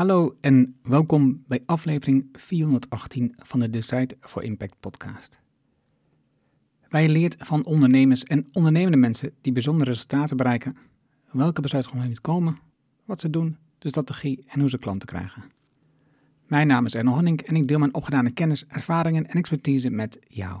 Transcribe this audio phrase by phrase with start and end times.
[0.00, 5.38] Hallo en welkom bij aflevering 418 van de Decide for Impact podcast.
[6.90, 10.76] Je leert van ondernemers en ondernemende mensen die bijzondere resultaten bereiken,
[11.30, 12.56] welke besluiten moet komen,
[13.04, 15.42] wat ze doen, de strategie en hoe ze klanten krijgen.
[16.46, 20.18] Mijn naam is Erno Honning en ik deel mijn opgedane kennis, ervaringen en expertise met
[20.28, 20.60] jou.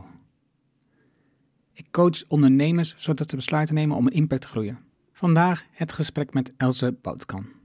[1.72, 4.78] Ik coach ondernemers zodat ze besluiten nemen om een impact te groeien.
[5.12, 7.59] Vandaag het gesprek met Else Boutkan.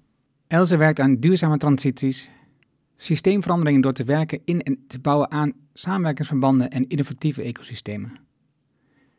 [0.55, 2.29] Else werkt aan duurzame transities,
[2.95, 8.17] systeemveranderingen door te werken in en te bouwen aan samenwerkingsverbanden en innovatieve ecosystemen.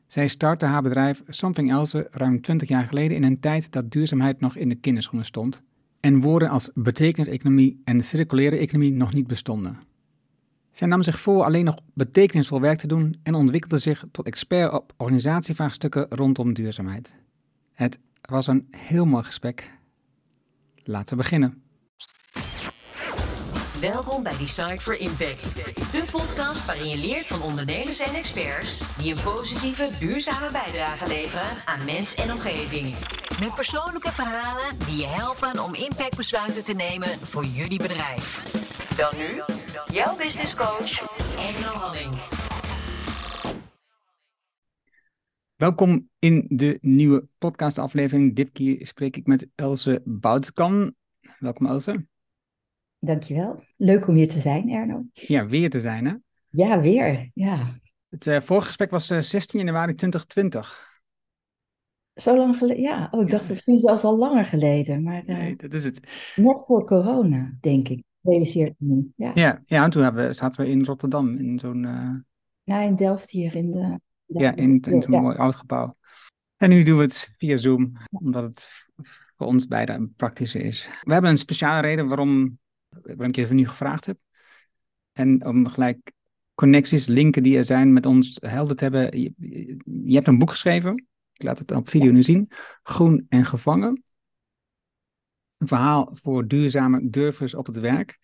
[0.06, 4.40] Zij startte haar bedrijf Something Else ruim 20 jaar geleden in een tijd dat duurzaamheid
[4.40, 5.62] nog in de kinderschoenen stond
[6.00, 9.78] en woorden als betekeniseconomie en circulaire economie nog niet bestonden.
[10.70, 14.72] Zij nam zich voor alleen nog betekenisvol werk te doen en ontwikkelde zich tot expert
[14.72, 17.16] op organisatievraagstukken rondom duurzaamheid.
[17.72, 19.74] Het was een heel mooi gesprek
[20.88, 21.62] Laten we beginnen.
[23.80, 25.54] Welkom bij Decide for Impact,
[25.92, 31.62] de podcast waarin je leert van ondernemers en experts die een positieve, duurzame bijdrage leveren
[31.64, 32.94] aan mens en omgeving.
[33.40, 38.54] Met persoonlijke verhalen die je helpen om impactbesluiten te nemen voor jullie bedrijf.
[38.96, 39.42] Dan nu,
[39.92, 42.35] jouw business coach, Engel Halling.
[45.56, 48.34] Welkom in de nieuwe podcastaflevering.
[48.34, 50.94] Dit keer spreek ik met Else Boutskan.
[51.38, 52.06] Welkom Else.
[52.98, 53.62] Dankjewel.
[53.76, 55.04] Leuk om hier te zijn, Erno.
[55.12, 56.14] Ja, weer te zijn hè?
[56.50, 57.30] Ja, weer.
[57.34, 57.78] Ja.
[58.08, 61.00] Het uh, vorige gesprek was uh, eh, 16 januari 2020.
[62.14, 62.82] Zo lang geleden?
[62.82, 65.02] Ja, oh, ik dacht misschien zelfs al langer geleden.
[65.02, 66.00] Maar, uh, nee, dat is het.
[66.34, 68.02] Net voor corona, denk ik.
[68.20, 69.06] Realiseert me.
[69.16, 71.80] Ja, ja, ja en toen hebben we, zaten we in Rotterdam in zo'n...
[72.62, 75.96] Ja, in Delft hier in de ja, in, in zo'n mooi oud gebouw.
[76.56, 78.86] En nu doen we het via Zoom, omdat het
[79.36, 80.88] voor ons beide praktischer is.
[81.02, 84.18] We hebben een speciale reden waarom, waarom ik je even nu gevraagd heb.
[85.12, 86.12] En om gelijk
[86.54, 89.20] connecties, linken die er zijn met ons helder te hebben.
[89.20, 89.32] Je,
[89.84, 92.50] je hebt een boek geschreven, ik laat het op video nu zien.
[92.82, 94.02] Groen en gevangen.
[95.56, 98.18] Een verhaal voor duurzame durvers op het werk.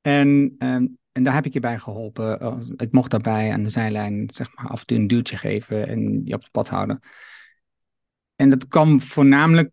[0.00, 2.40] En ehm, en daar heb ik je bij geholpen.
[2.40, 5.88] Eh, ik mocht daarbij aan de zijlijn zeg maar, af en toe een duwtje geven
[5.88, 7.00] en je op het pad houden.
[8.34, 9.70] En dat kwam voornamelijk,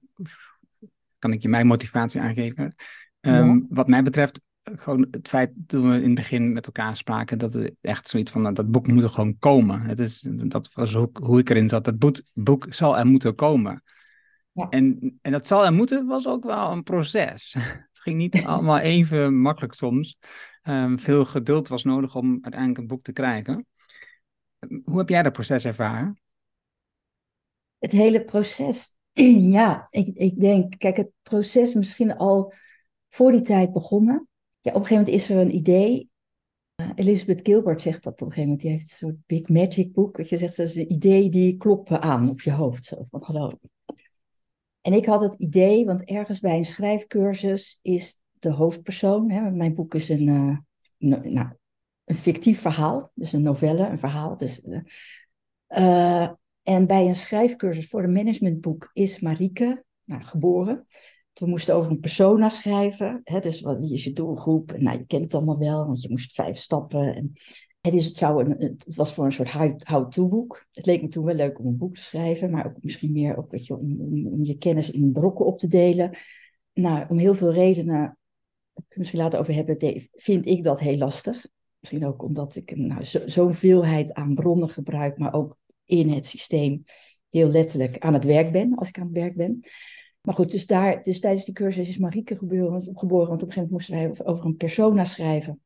[1.19, 2.75] kan ik je mijn motivatie aangeven.
[3.19, 7.37] Ehm, wat mij betreft, gewoon het feit toen we in het begin met elkaar spraken,
[7.37, 9.81] dat we echt zoiets van, nou, dat boek moet er gewoon komen.
[9.81, 11.85] Het is, dat was ook hoe ik erin zat.
[11.85, 13.83] Dat boek, boek zal er moeten komen.
[14.51, 14.69] Ja.
[14.69, 17.55] En, en dat zal er moeten was ook wel een proces.
[17.93, 20.17] Het ging niet allemaal even makkelijk soms.
[20.63, 23.65] Um, veel geduld was nodig om uiteindelijk een boek te krijgen.
[24.83, 26.21] Hoe heb jij dat proces ervaren?
[27.77, 28.97] Het hele proces,
[29.57, 32.53] ja, ik, ik denk, kijk, het proces misschien al
[33.09, 34.27] voor die tijd begonnen.
[34.61, 36.09] Ja, op een gegeven moment is er een idee.
[36.81, 38.61] Uh, Elizabeth Gilbert zegt dat op een gegeven moment.
[38.61, 40.17] Die heeft een soort big magic boek.
[40.17, 42.93] Dat je zegt, dat is een idee die kloppen aan op je hoofd.
[44.81, 49.31] En ik had het idee, want ergens bij een schrijfcursus is de hoofdpersoon.
[49.31, 50.57] Hè, mijn boek is een, uh,
[51.23, 51.47] nou,
[52.03, 54.37] een fictief verhaal, dus een novelle, een verhaal.
[54.37, 54.61] Dus,
[55.67, 56.29] uh,
[56.63, 60.85] en bij een schrijfcursus voor een managementboek is Marieke nou, geboren.
[61.33, 63.21] We moesten over een persona schrijven.
[63.23, 64.77] Hè, dus wat, wie is je doelgroep?
[64.77, 67.15] Nou, je kent het allemaal wel, want je moest vijf stappen.
[67.15, 67.33] En,
[67.81, 69.51] dus het, zou een, het was voor een soort
[69.83, 70.65] how-to-boek.
[70.71, 73.45] Het leek me toen wel leuk om een boek te schrijven, maar ook misschien meer
[73.49, 76.17] je, om, om, om je kennis in brokken op te delen.
[76.73, 78.17] Nou, om heel veel redenen
[78.73, 81.47] ik misschien later over hebben, vind ik dat heel lastig.
[81.79, 86.27] Misschien ook omdat ik nou, zo'n zo veelheid aan bronnen gebruik, maar ook in het
[86.27, 86.83] systeem
[87.29, 89.59] heel letterlijk aan het werk ben, als ik aan het werk ben.
[90.21, 93.61] Maar goed, dus, daar, dus tijdens die cursus is Marieke geboren, want op een gegeven
[93.61, 95.61] moment moesten wij over een persona schrijven.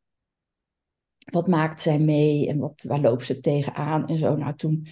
[1.31, 4.35] Wat maakt zij mee en wat, waar loopt ze tegenaan en zo.
[4.35, 4.87] Nou, toen,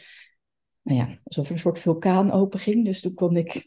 [0.82, 2.86] nou ja, alsof er een soort vulkaan open ging.
[2.86, 3.64] Dus toen kon ik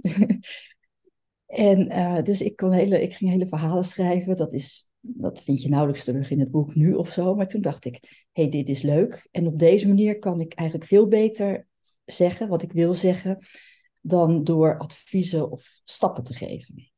[1.49, 4.37] En uh, dus ik, kon hele, ik ging hele verhalen schrijven.
[4.37, 7.35] Dat, is, dat vind je nauwelijks terug in het boek nu of zo.
[7.35, 9.29] Maar toen dacht ik, hé, hey, dit is leuk.
[9.31, 11.67] En op deze manier kan ik eigenlijk veel beter
[12.05, 13.39] zeggen wat ik wil zeggen...
[14.01, 16.91] dan door adviezen of stappen te geven.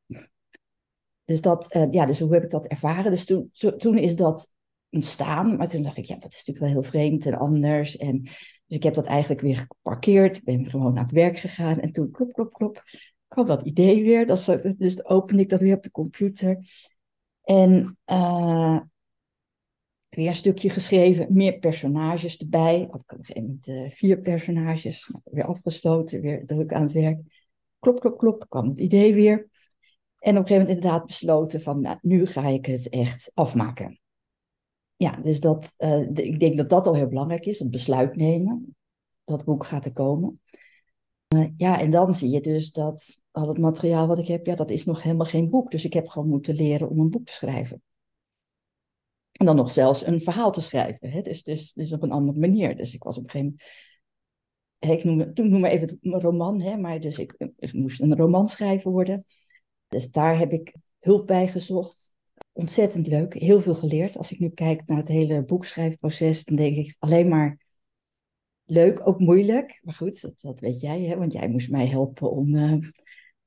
[1.24, 3.10] Dus, dat, uh, ja, dus hoe heb ik dat ervaren?
[3.10, 4.52] Dus toen, toen is dat
[4.90, 5.56] ontstaan.
[5.56, 7.96] Maar toen dacht ik, ja, dat is natuurlijk wel heel vreemd en anders.
[7.96, 10.36] En, dus ik heb dat eigenlijk weer geparkeerd.
[10.36, 11.80] Ik ben gewoon naar het werk gegaan.
[11.80, 12.82] En toen, klop, klop, klop
[13.30, 14.26] kwam dat idee weer.
[14.26, 16.58] Dat, dus opende ik dat weer op de computer.
[17.42, 18.80] En uh,
[20.08, 22.88] weer een stukje geschreven, meer personages erbij.
[22.90, 25.08] Had ik op een gegeven moment uh, vier personages.
[25.08, 27.48] Nou, weer afgesloten, weer druk aan het werk.
[27.78, 29.48] Klop, klop, klop, kwam het idee weer.
[30.18, 34.00] En op een gegeven moment inderdaad besloten van, nou, nu ga ik het echt afmaken.
[34.96, 38.76] Ja, dus dat, uh, ik denk dat dat al heel belangrijk is, het besluit nemen.
[39.24, 40.40] Dat boek gaat er komen.
[41.34, 44.54] Uh, ja, en dan zie je dus dat al het materiaal wat ik heb, ja,
[44.54, 45.70] dat is nog helemaal geen boek.
[45.70, 47.82] Dus ik heb gewoon moeten leren om een boek te schrijven.
[49.32, 51.10] En dan nog zelfs een verhaal te schrijven.
[51.10, 51.20] Hè?
[51.22, 52.76] Dus, dus, dus op een andere manier.
[52.76, 55.28] Dus ik was op een gegeven moment.
[55.28, 58.48] Ik noem, noem maar even een roman, hè, maar dus ik, ik moest een roman
[58.48, 59.24] schrijven worden.
[59.88, 62.12] Dus daar heb ik hulp bij gezocht.
[62.52, 64.16] Ontzettend leuk, heel veel geleerd.
[64.16, 67.58] Als ik nu kijk naar het hele boekschrijfproces, dan denk ik alleen maar
[68.70, 69.80] leuk, ook moeilijk.
[69.84, 71.16] Maar goed, dat, dat weet jij, hè?
[71.16, 72.78] want jij moest mij helpen om uh,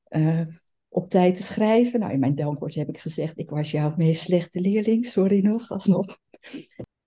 [0.10, 0.48] uh,
[0.88, 2.00] op tijd te schrijven.
[2.00, 5.72] Nou, in mijn dankwoord heb ik gezegd, ik was jouw meest slechte leerling, sorry nog,
[5.72, 6.18] alsnog.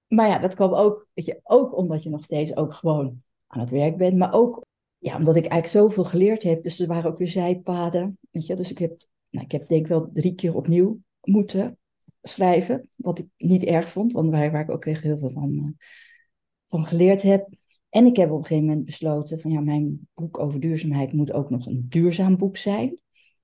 [0.06, 3.60] Maar ja, dat kwam ook, weet je, ook omdat je nog steeds ook gewoon aan
[3.60, 4.64] het werk bent, maar ook
[4.98, 6.62] ja, omdat ik eigenlijk zoveel geleerd heb.
[6.62, 8.18] Dus er waren ook weer zijpaden.
[8.30, 8.54] Weet je?
[8.54, 11.78] Dus ik heb, nou, ik heb denk ik wel drie keer opnieuw moeten
[12.22, 12.90] schrijven.
[12.94, 15.70] Wat ik niet erg vond, want waar, waar ik ook echt heel veel van, uh,
[16.66, 17.48] van geleerd heb.
[17.96, 21.32] En ik heb op een gegeven moment besloten van ja, mijn boek over duurzaamheid moet
[21.32, 22.98] ook nog een duurzaam boek zijn.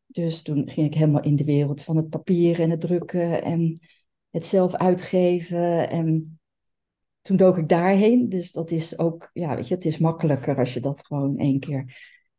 [0.07, 3.79] Dus toen ging ik helemaal in de wereld van het papier en het drukken en
[4.31, 5.91] het zelf uitgeven.
[5.91, 6.41] En
[7.21, 8.29] toen dook ik daarheen.
[8.29, 11.61] Dus dat is ook, ja, weet je, het is makkelijker als je dat gewoon één
[11.61, 11.97] keer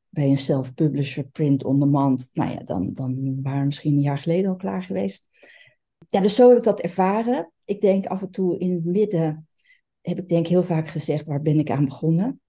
[0.09, 2.29] bij een self-publisher print on demand.
[2.33, 5.27] Nou ja, dan, dan waren we misschien een jaar geleden al klaar geweest.
[6.09, 7.51] Ja, dus zo heb ik dat ervaren.
[7.65, 9.47] Ik denk af en toe in het midden
[10.03, 12.41] heb ik denk heel vaak gezegd, waar ben ik aan begonnen?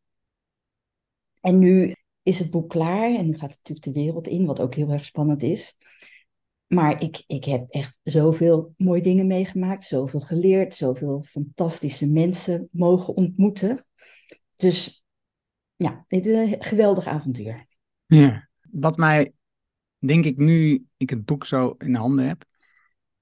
[1.40, 4.60] En nu is het boek klaar en nu gaat het natuurlijk de wereld in, wat
[4.60, 5.76] ook heel erg spannend is.
[6.66, 13.14] Maar ik, ik heb echt zoveel mooie dingen meegemaakt, zoveel geleerd, zoveel fantastische mensen mogen
[13.14, 13.86] ontmoeten.
[14.56, 15.04] Dus
[15.76, 17.66] ja, dit is een geweldig avontuur.
[18.06, 19.32] Ja, wat mij,
[19.98, 22.44] denk ik, nu ik het boek zo in handen heb,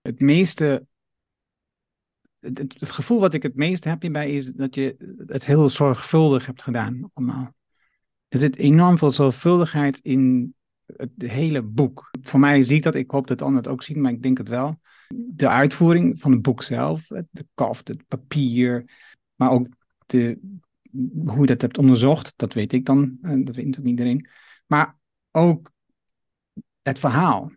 [0.00, 0.86] het meeste
[2.42, 6.62] het, gevoel wat ik het meest heb hierbij is dat je het heel zorgvuldig hebt
[6.62, 7.54] gedaan allemaal.
[8.28, 10.54] Er zit enorm veel zorgvuldigheid in
[10.96, 12.10] het hele boek.
[12.22, 14.38] Voor mij zie ik dat, ik hoop dat anderen het ook zien, maar ik denk
[14.38, 14.80] het wel.
[15.14, 18.84] De uitvoering van het boek zelf, de kaft, het papier,
[19.34, 19.68] maar ook
[20.06, 20.38] de,
[21.24, 24.28] hoe je dat hebt onderzocht, dat weet ik dan, dat weet natuurlijk iedereen.
[24.66, 24.98] Maar
[25.30, 25.70] ook
[26.82, 27.52] het verhaal,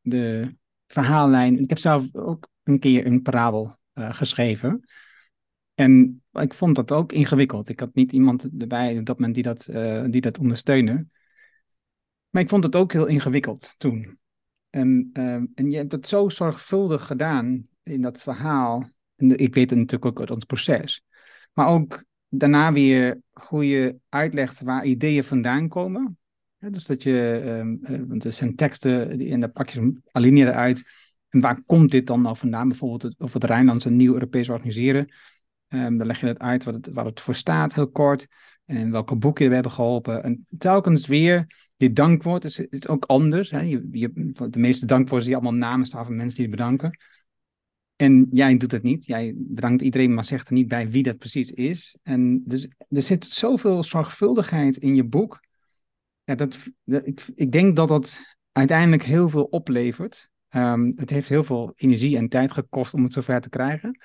[0.00, 0.56] de
[0.86, 1.58] verhaallijn.
[1.58, 4.84] Ik heb zelf ook een keer een parabel uh, geschreven.
[5.74, 7.68] En ik vond dat ook ingewikkeld.
[7.68, 11.06] Ik had niet iemand erbij dat moment die dat, uh, die dat ondersteunde.
[12.30, 14.18] Maar ik vond het ook heel ingewikkeld toen.
[14.70, 18.90] En, uh, en je hebt het zo zorgvuldig gedaan in dat verhaal.
[19.16, 21.02] En ik weet het natuurlijk ook uit ons proces.
[21.52, 26.18] Maar ook daarna weer hoe je uitlegt waar ideeën vandaan komen.
[26.58, 30.84] Ja, dus dat je, um, want er zijn teksten en daar pak je alinea eruit.
[31.28, 32.68] En waar komt dit dan nou vandaan?
[32.68, 35.12] Bijvoorbeeld het, of het Rijnlands een nieuw Europees organiseren.
[35.68, 38.26] Um, dan leg je het uit wat het, wat het voor staat, heel kort.
[38.64, 40.22] En welke boeken we hebben geholpen.
[40.22, 41.46] En telkens weer,
[41.76, 43.50] je dankwoord is, is ook anders.
[43.50, 43.60] Hè?
[43.60, 46.98] Je, je, de meeste dankwoorden zie je allemaal namen staan van mensen die je bedanken.
[47.96, 49.04] En jij doet het niet.
[49.04, 51.96] Jij bedankt iedereen, maar zegt er niet bij wie dat precies is.
[52.02, 55.40] En dus er zit zoveel zorgvuldigheid in je boek.
[56.24, 60.30] Dat ik, ik denk dat dat uiteindelijk heel veel oplevert.
[60.50, 64.00] Um, het heeft heel veel energie en tijd gekost om het zover te krijgen.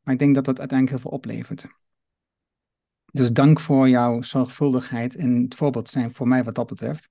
[0.00, 1.66] Maar ik denk dat dat uiteindelijk heel veel oplevert.
[3.12, 7.08] Dus dank voor jouw zorgvuldigheid en het voorbeeld zijn voor mij wat dat betreft.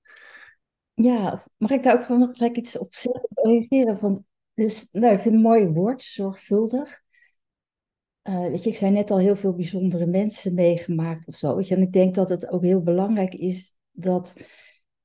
[0.94, 2.94] Ja, mag ik daar ook gewoon nog gelijk iets op
[3.28, 4.00] reageren?
[4.00, 4.22] Want,
[4.54, 7.00] dus, nou, ik vind het een mooi woord, zorgvuldig.
[8.22, 11.56] Uh, weet je, ik zei net al heel veel bijzondere mensen meegemaakt of zo.
[11.56, 14.36] Weet je, en ik denk dat het ook heel belangrijk is dat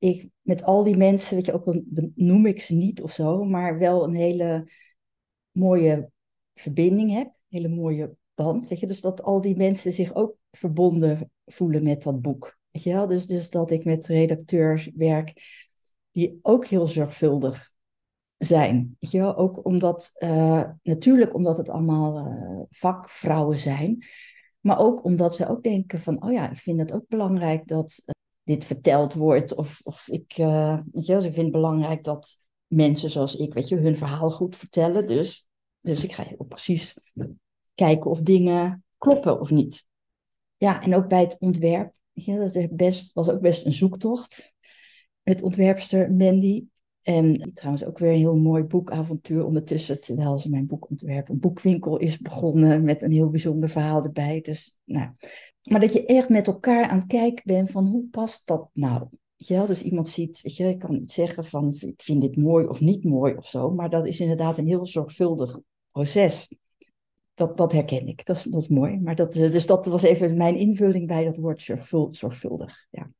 [0.05, 1.81] ik met al die mensen, weet je, ook
[2.15, 4.69] noem ik ze niet of zo, maar wel een hele
[5.51, 6.12] mooie
[6.53, 8.67] verbinding heb, een hele mooie band.
[8.67, 12.57] Weet je, dus dat al die mensen zich ook verbonden voelen met dat boek.
[12.71, 13.07] Weet je wel?
[13.07, 15.33] Dus, dus dat ik met redacteurs werk
[16.12, 17.74] die ook heel zorgvuldig
[18.38, 18.95] zijn.
[19.00, 19.35] Weet je wel?
[19.35, 24.05] Ook omdat, uh, natuurlijk omdat het allemaal uh, vakvrouwen zijn,
[24.59, 28.03] maar ook omdat ze ook denken van, oh ja, ik vind het ook belangrijk dat
[28.45, 29.55] dit verteld wordt.
[29.55, 30.33] Of, of ik,
[30.91, 34.55] weet je ik vind het belangrijk dat mensen zoals ik, weet je, hun verhaal goed
[34.55, 35.07] vertellen.
[35.07, 35.49] Dus,
[35.79, 36.97] dus ik ga heel precies
[37.75, 39.85] kijken of dingen kloppen of niet.
[40.57, 41.93] Ja, en ook bij het ontwerp.
[42.13, 44.53] Ja, dat best, was ook best een zoektocht.
[45.23, 46.65] Met ontwerpster Mandy.
[47.01, 51.33] En trouwens ook weer een heel mooi boekavontuur ondertussen, terwijl ze mijn boek ontwerpen.
[51.33, 54.41] Een boekwinkel is begonnen met een heel bijzonder verhaal erbij.
[54.41, 55.09] Dus, nou.
[55.65, 59.07] Maar dat je echt met elkaar aan het kijken bent van hoe past dat nou?
[59.36, 63.03] Ja, dus iemand ziet, ik kan niet zeggen van ik vind dit mooi of niet
[63.03, 65.60] mooi of zo, maar dat is inderdaad een heel zorgvuldig
[65.91, 66.55] proces.
[67.34, 69.00] Dat, dat herken ik, dat, dat is mooi.
[69.00, 71.62] Maar dat, eh, dus dat was even mijn invulling bij dat woord
[72.12, 72.88] zorgvuldig.
[72.89, 73.12] Ja.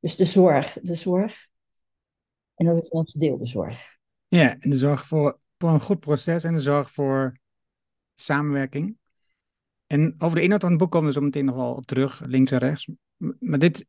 [0.00, 1.48] Dus de zorg, de zorg.
[2.54, 3.98] En dat is een gedeelde zorg.
[4.28, 7.38] Ja, en de zorg voor, voor een goed proces en de zorg voor
[8.14, 8.96] samenwerking.
[9.86, 12.22] En over de inhoud van het boek komen we zo meteen nog wel op terug,
[12.26, 12.88] links en rechts.
[13.38, 13.86] Maar dit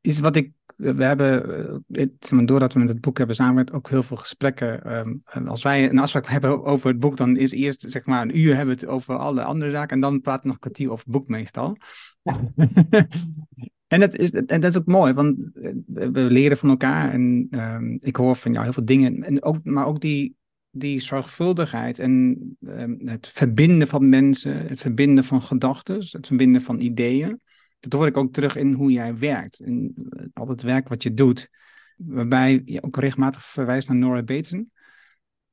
[0.00, 0.52] is wat ik.
[0.76, 4.96] We hebben, uh, doordat we met het boek hebben samengewerkt, ook heel veel gesprekken.
[4.96, 8.38] Um, als wij een afspraak hebben over het boek, dan is eerst zeg maar een
[8.38, 9.94] uur hebben we het over alle andere zaken.
[9.94, 11.76] En dan praten we nog een kwartier over het boek meestal.
[12.22, 12.40] Ja.
[13.94, 15.36] en, dat is, en dat is ook mooi, want
[15.84, 17.12] we leren van elkaar.
[17.12, 19.22] En um, ik hoor van jou heel veel dingen.
[19.22, 20.36] En ook, maar ook die,
[20.74, 26.80] die zorgvuldigheid en um, het verbinden van mensen, het verbinden van gedachten, het verbinden van
[26.80, 27.40] ideeën
[27.82, 29.60] dat hoor ik ook terug in hoe jij werkt.
[29.60, 31.50] In eh, al het werk wat je doet.
[31.96, 34.72] Waarbij je ook regelmatig verwijst naar Nora Bateson.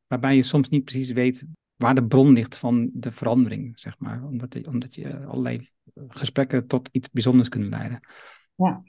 [0.08, 1.46] Waarbij je soms niet precies weet
[1.76, 4.24] waar de bron ligt van de verandering, zeg maar.
[4.24, 5.70] Omdat, je, omdat je allerlei
[6.08, 8.00] gesprekken tot iets bijzonders kunnen leiden.
[8.56, 8.84] Ja.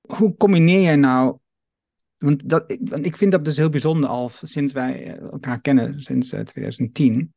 [0.00, 1.38] Hoe combineer jij nou
[2.18, 6.28] want, dat, want ik vind dat dus heel bijzonder al sinds wij elkaar kennen, sinds
[6.28, 7.32] 2010.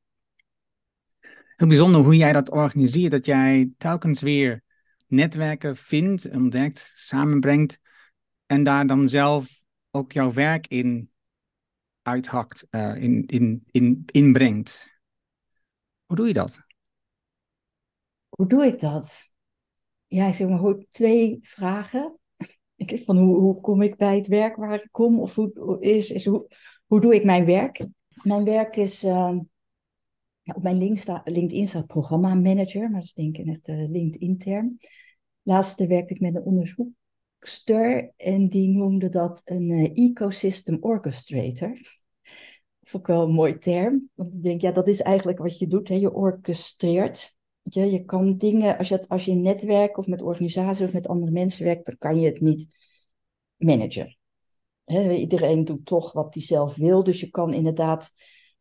[1.19, 3.11] Eh, heel bijzonder hoe jij dat organiseert.
[3.11, 4.63] Dat jij telkens weer
[5.07, 7.79] netwerken vindt, ontdekt, samenbrengt.
[8.45, 11.11] En daar dan zelf ook jouw werk in
[12.01, 14.99] uithakt, uh, in, in, in, inbrengt.
[16.05, 16.59] Hoe doe je dat?
[18.29, 19.29] Hoe doe ik dat?
[20.07, 22.18] Ja, ik zeg maar twee vragen.
[22.85, 25.19] Van hoe, hoe kom ik bij het werk waar ik kom?
[25.19, 27.85] Of hoe, is, is, hoe, doe ik mijn werk?
[28.23, 29.37] Mijn werk is uh,
[30.55, 30.77] op mijn
[31.23, 34.77] LinkedIn staat programma manager, maar dat is denk ik echt de LinkedIn-term.
[35.41, 41.77] Laatste werkte ik met een onderzoekster en die noemde dat een uh, ecosystem orchestrator.
[42.81, 45.67] Vond ik wel een mooi term, want ik denk, ja, dat is eigenlijk wat je
[45.67, 45.95] doet, hè?
[45.95, 47.37] je orchestreert.
[47.61, 51.07] Je, je kan dingen, als je, als je in netwerk of met organisaties of met
[51.07, 52.67] andere mensen werkt, dan kan je het niet
[53.55, 54.17] managen.
[55.11, 58.11] iedereen doet toch wat hij zelf wil, dus je kan inderdaad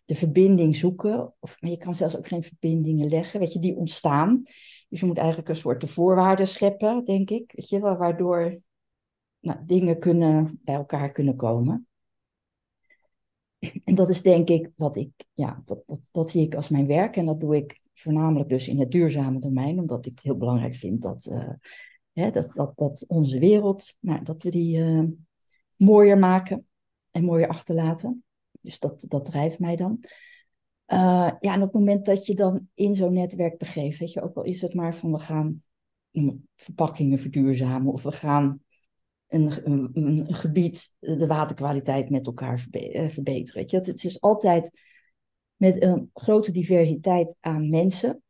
[0.09, 1.35] de verbinding zoeken.
[1.41, 4.43] Of, maar je kan zelfs ook geen verbindingen leggen, weet je, die ontstaan.
[4.89, 7.53] Dus je moet eigenlijk een soort de voorwaarden scheppen, denk ik.
[7.55, 8.61] Weet je, waardoor
[9.41, 11.88] nou, dingen kunnen, bij elkaar kunnen komen.
[13.85, 16.87] En dat is denk ik wat ik, ja, dat, dat, dat zie ik als mijn
[16.87, 17.17] werk.
[17.17, 20.75] En dat doe ik voornamelijk dus in het duurzame domein, omdat ik het heel belangrijk
[20.75, 21.51] vind dat, uh,
[22.13, 25.05] hè, dat, dat, dat onze wereld, nou, dat we die uh,
[25.77, 26.67] mooier maken
[27.11, 28.25] en mooier achterlaten.
[28.61, 29.99] Dus dat, dat drijft mij dan.
[30.87, 34.23] Uh, ja, en op het moment dat je dan in zo'n netwerk begeeft, weet je,
[34.23, 35.63] ook al is het maar van we gaan
[36.57, 38.63] verpakkingen verduurzamen of we gaan
[39.29, 43.65] een, een, gebied de waterkwaliteit met elkaar eh, verbeteren.
[43.67, 43.77] Je.
[43.77, 44.71] Het is altijd
[45.57, 48.23] met een grote diversiteit aan mensen.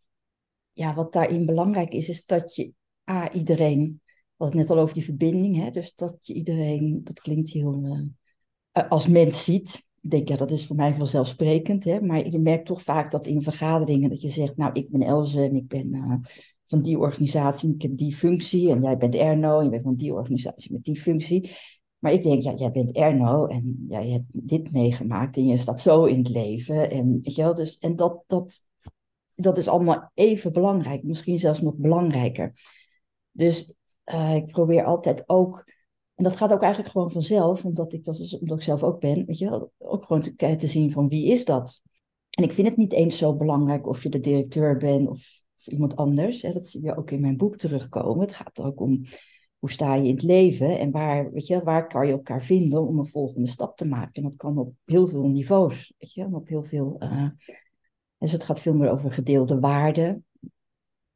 [0.72, 2.72] Ja, wat daarin belangrijk is, is dat je
[3.10, 4.02] A, iedereen,
[4.36, 8.08] wat net al over die verbinding, hè, dus dat je iedereen, dat klinkt heel,
[8.72, 11.84] uh, als mens ziet ik denk, ja, dat is voor mij vanzelfsprekend.
[11.84, 12.00] Hè?
[12.00, 15.42] Maar je merkt toch vaak dat in vergaderingen dat je zegt, nou, ik ben Elze
[15.42, 16.14] en ik ben uh,
[16.64, 18.70] van die organisatie, ik heb die functie.
[18.70, 21.50] En jij bent Erno en je bent van die organisatie met die functie.
[21.98, 25.56] Maar ik denk, ja, jij bent Erno en ja, je hebt dit meegemaakt en je
[25.56, 26.90] staat zo in het leven.
[26.90, 28.60] En, weet je wel, dus, en dat, dat,
[29.34, 32.52] dat is allemaal even belangrijk, misschien zelfs nog belangrijker.
[33.30, 33.72] Dus
[34.04, 35.64] uh, ik probeer altijd ook
[36.18, 39.00] en dat gaat ook eigenlijk gewoon vanzelf, omdat ik, dat is, omdat ik zelf ook
[39.00, 41.82] ben, weet je, ook gewoon te, te zien van wie is dat.
[42.30, 45.66] En ik vind het niet eens zo belangrijk of je de directeur bent of, of
[45.66, 46.42] iemand anders.
[46.42, 46.52] Hè.
[46.52, 48.20] Dat zie je ook in mijn boek terugkomen.
[48.20, 49.04] Het gaat ook om
[49.58, 52.86] hoe sta je in het leven en waar, weet je, waar kan je elkaar vinden
[52.86, 54.12] om een volgende stap te maken.
[54.12, 56.96] En dat kan op heel veel niveaus, weet je, op heel veel.
[57.02, 57.28] Uh,
[58.18, 60.26] dus het gaat veel meer over gedeelde waarden.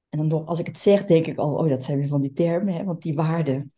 [0.09, 2.21] En dan nog, als ik het zeg, denk ik al, oh, dat zijn weer van
[2.21, 3.73] die termen, hè, want die waarden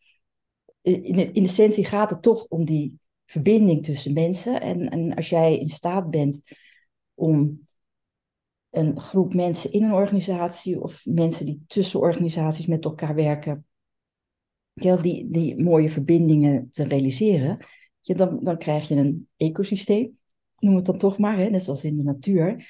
[0.84, 4.60] in, in essentie gaat het toch om die verbinding tussen mensen.
[4.60, 6.42] En, en als jij in staat bent
[7.14, 7.58] om
[8.70, 13.66] een groep mensen in een organisatie of mensen die tussen organisaties met elkaar werken,
[14.72, 17.58] ja, die, die mooie verbindingen te realiseren,
[18.00, 20.18] dan, dan krijg je een ecosysteem,
[20.58, 22.68] noem het dan toch maar, hè, net zoals in de natuur,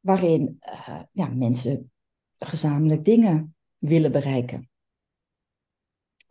[0.00, 1.90] waarin uh, ja, mensen
[2.38, 4.68] gezamenlijk dingen willen bereiken.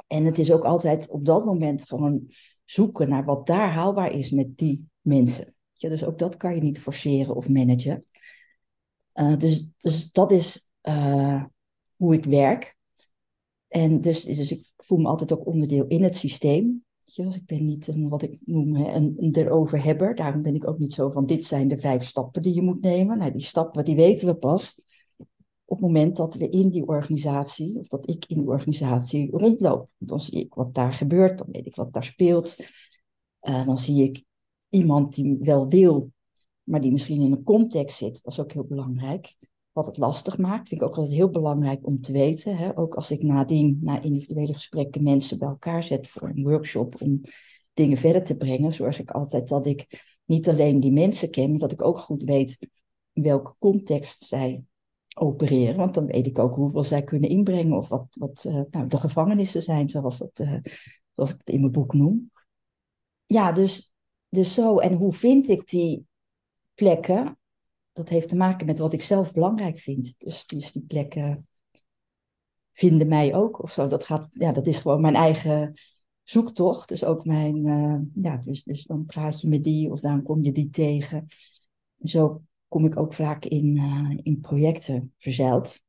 [0.08, 2.30] En het is ook altijd op dat moment gewoon
[2.66, 5.56] zoeken naar wat daar haalbaar is met die mensen.
[5.78, 8.06] Dus ook dat kan je niet forceren of managen.
[9.14, 11.44] Uh, dus, dus dat is uh,
[11.96, 12.78] hoe ik werk.
[13.68, 16.86] En dus, dus ik voel me altijd ook onderdeel in het systeem.
[17.16, 20.16] Dus ik ben niet een, wat ik noem een, een eroverhebber.
[20.16, 22.82] Daarom ben ik ook niet zo van dit zijn de vijf stappen die je moet
[22.82, 23.18] nemen.
[23.18, 24.80] Nou, die stappen die weten we pas
[25.70, 29.90] op het moment dat we in die organisatie, of dat ik in die organisatie rondloop.
[29.98, 32.56] Dan zie ik wat daar gebeurt, dan weet ik wat daar speelt.
[33.42, 34.24] Uh, dan zie ik
[34.70, 36.12] iemand die wel wil,
[36.64, 38.24] maar die misschien in een context zit.
[38.24, 39.36] Dat is ook heel belangrijk.
[39.72, 42.58] Wat het lastig maakt, vind ik ook altijd heel belangrijk om te weten.
[42.58, 42.78] Hè?
[42.78, 47.22] Ook als ik nadien, na individuele gesprekken, mensen bij elkaar zet voor een workshop om
[47.74, 51.60] dingen verder te brengen, zorg ik altijd dat ik niet alleen die mensen ken, maar
[51.60, 52.58] dat ik ook goed weet
[53.12, 54.64] welke context zij
[55.18, 55.76] opereren.
[55.76, 58.98] Want dan weet ik ook hoeveel zij kunnen inbrengen of wat, wat uh, nou, de
[58.98, 60.60] gevangenissen zijn, zoals, dat, uh,
[61.16, 62.32] zoals ik het in mijn boek noem.
[63.26, 63.94] Ja, dus,
[64.30, 64.78] dus zo.
[64.78, 66.06] En hoe vind ik die
[66.74, 67.38] plekken?
[67.94, 70.16] Dat heeft te maken met wat ik zelf belangrijk vind.
[70.18, 71.48] Dus die, die plekken
[72.72, 73.88] vinden mij ook of zo.
[73.88, 75.74] Dat, gaat, ja, dat is gewoon mijn eigen
[76.24, 76.90] zoektocht.
[76.90, 80.44] Dus ook mijn, uh, ja, dus, dus dan praat je met die of dan kom
[80.44, 81.28] je die tegen.
[82.04, 85.82] Zo kom ik ook vaak in, uh, in projecten verzeild.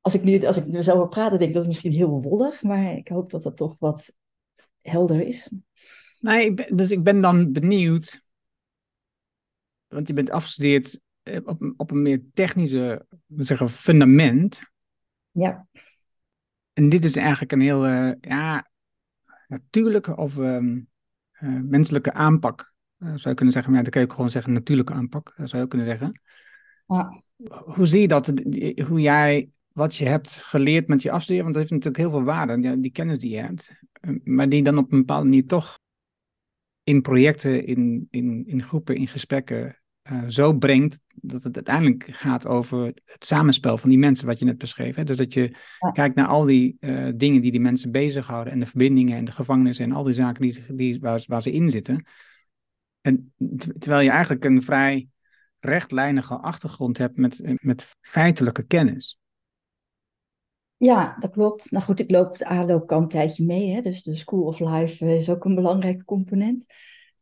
[0.00, 2.22] Als ik nu, als ik nu zo over praat, denk ik dat het misschien heel
[2.22, 4.14] wollig, maar ik hoop dat dat toch wat
[4.80, 5.50] helder is.
[6.20, 8.22] Nee, ik ben, dus ik ben dan benieuwd,
[9.86, 14.62] want je bent afgestudeerd eh, op, op een meer technische zeggen, fundament.
[15.30, 15.66] Ja.
[16.72, 18.70] En dit is eigenlijk een heel uh, ja,
[19.46, 20.88] natuurlijke of um,
[21.40, 22.73] uh, menselijke aanpak
[23.04, 25.48] zou je kunnen zeggen, maar ja, dan kun je ook gewoon zeggen natuurlijke aanpak, dat
[25.48, 26.20] zou je ook kunnen zeggen.
[26.86, 27.22] Ja.
[27.64, 28.32] Hoe zie je dat,
[28.86, 32.34] hoe jij, wat je hebt geleerd met je afstuderen, want dat heeft natuurlijk heel veel
[32.34, 35.46] waarde, die, die kennis die je hebt, eh, maar die dan op een bepaalde manier
[35.46, 35.78] toch
[36.82, 39.78] in projecten, in, in, in groepen, in gesprekken
[40.12, 44.44] uh, zo brengt dat het uiteindelijk gaat over het samenspel van die mensen, wat je
[44.44, 44.94] net beschreef.
[44.94, 45.04] Hè?
[45.04, 45.56] Dus dat je
[45.92, 49.32] kijkt naar al die uh, dingen die die mensen bezighouden en de verbindingen en de
[49.32, 52.04] gevangenissen en al die zaken die, die, waar, waar ze in zitten.
[53.04, 53.32] En
[53.78, 55.08] terwijl je eigenlijk een vrij
[55.58, 59.18] rechtlijnige achtergrond hebt met, met feitelijke kennis.
[60.76, 61.70] Ja, dat klopt.
[61.70, 63.70] Nou goed, ik loop de aanloop een tijdje mee.
[63.70, 63.80] Hè?
[63.80, 66.66] Dus de School of Life is ook een belangrijke component.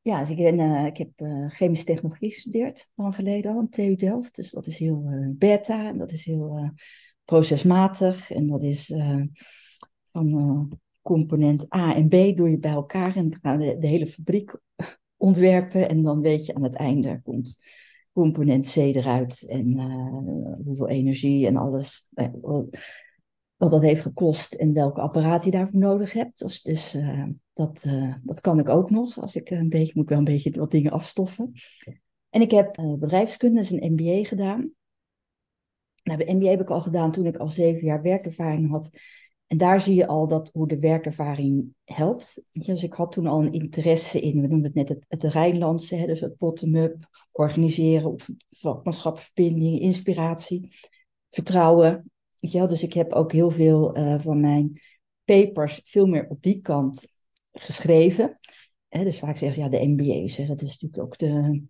[0.03, 3.69] Ja, dus ik, ben, uh, ik heb uh, chemische technologie gestudeerd, lang geleden al, aan
[3.69, 4.35] TU Delft.
[4.35, 6.73] Dus dat is heel beta en dat is heel
[7.25, 8.31] procesmatig.
[8.31, 8.95] En dat is
[10.07, 14.55] van component A en B doe je bij elkaar en gaan de, de hele fabriek
[15.23, 15.89] ontwerpen.
[15.89, 17.57] En dan weet je aan het einde komt
[18.13, 22.07] component C eruit en uh, hoeveel energie en alles.
[22.15, 22.29] Uh,
[23.57, 26.39] wat dat heeft gekost en welke apparaat je daarvoor nodig hebt.
[26.39, 27.87] Dus, dus uh, dat,
[28.23, 29.21] dat kan ik ook nog.
[29.21, 31.53] Als ik een beetje, moet wel een beetje wat dingen afstoffen.
[32.31, 34.71] En ik heb bedrijfskunde, dus een MBA gedaan.
[36.03, 38.91] Nou, de MBA heb ik al gedaan toen ik al zeven jaar werkervaring had
[39.53, 42.43] en daar zie je al dat hoe de werkervaring helpt.
[42.53, 45.97] Dus ik had toen al een interesse in, we noemen het net het, het Rijnlandse,
[45.97, 46.97] hè, dus het bottom-up,
[47.33, 48.17] organiseren,
[48.51, 50.77] vakmanschapverbinding, inspiratie,
[51.29, 52.11] vertrouwen.
[52.41, 54.81] Dus ik heb ook heel veel uh, van mijn
[55.25, 57.13] papers veel meer op die kant
[57.53, 58.39] geschreven.
[58.89, 61.63] Hè, dus vaak zeggen ze, ja, de MBA's, dat is natuurlijk ook de,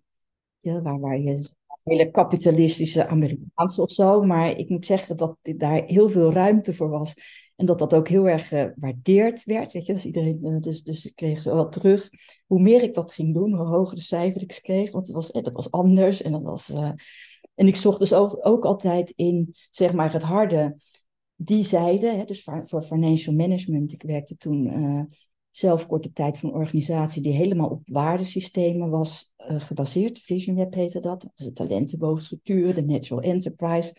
[0.59, 1.51] ja, waar, waar je
[1.83, 4.21] hele kapitalistische Amerikaanse of zo.
[4.21, 7.13] Maar ik moet zeggen dat daar heel veel ruimte voor was.
[7.55, 9.73] En dat dat ook heel erg gewaardeerd werd.
[9.73, 9.93] Weet je?
[9.93, 12.09] Dus, iedereen, eh, dus, dus ik kreeg zo wel terug.
[12.45, 14.91] Hoe meer ik dat ging doen, hoe hoger de cijfers ik kreeg.
[14.91, 16.21] Want het was, eh, dat was anders.
[16.21, 16.69] En, dat was,
[17.55, 20.77] en ik zocht dus ook, ook altijd in zeg maar, het harde
[21.35, 22.07] die zijde.
[22.07, 22.25] Hè?
[22.25, 23.91] Dus voor, financial management.
[23.91, 24.67] Ik werkte toen
[25.55, 30.19] zelf korte tijd voor een organisatie die helemaal op waardesystemen was uh, gebaseerd.
[30.19, 31.29] Vision Web heette dat.
[31.35, 33.93] Dus de talentenbovenstructuren, de natural enterprise.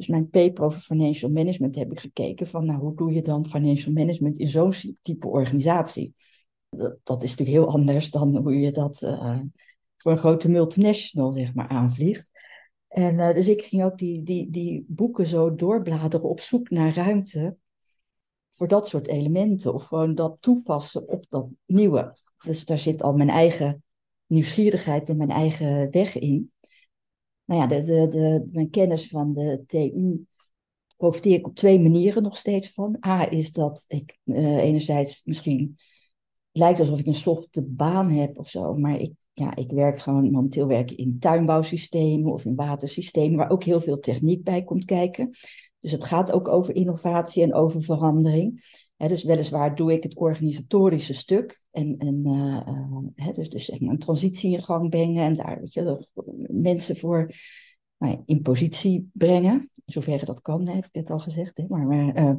[0.00, 3.46] Dus mijn paper over financial management heb ik gekeken van, nou, hoe doe je dan
[3.46, 6.14] financial management in zo'n type organisatie?
[6.68, 9.40] Dat, dat, is natuurlijk heel anders dan hoe je dat uh,
[9.96, 12.30] voor een grote multinational, zeg maar, aanvliegt.
[12.88, 16.94] En uh, dus ik ging ook die, die, die boeken zo doorbladeren op zoek naar
[16.94, 17.56] ruimte
[18.48, 19.74] voor dat soort elementen.
[19.74, 22.18] Of gewoon dat toepassen op dat nieuwe.
[22.44, 23.84] Dus daar zit al mijn eigen
[24.26, 26.52] nieuwsgierigheid en mijn eigen weg in
[27.50, 30.26] nou ja, de, de, de, mijn kennis van de TU
[30.96, 32.96] profiteer ik op twee manieren nog steeds van.
[33.06, 35.78] A is dat ik uh, enerzijds misschien
[36.52, 40.30] lijkt alsof ik een softe baan heb of zo, maar ik, ja, ik werk gewoon
[40.30, 45.30] momenteel werk in tuinbouwsystemen of in watersystemen, waar ook heel veel techniek bij komt kijken.
[45.80, 48.64] Dus het gaat ook over innovatie en over verandering
[49.08, 52.22] dus weliswaar doe ik het organisatorische stuk en, en
[53.16, 56.06] uh, dus, dus zeg maar een transitie in gang brengen en daar weet je,
[56.48, 57.32] mensen voor
[57.98, 61.68] nou in positie brengen, in zoverre dat kan, heb ik net al gezegd.
[61.68, 62.38] Maar, maar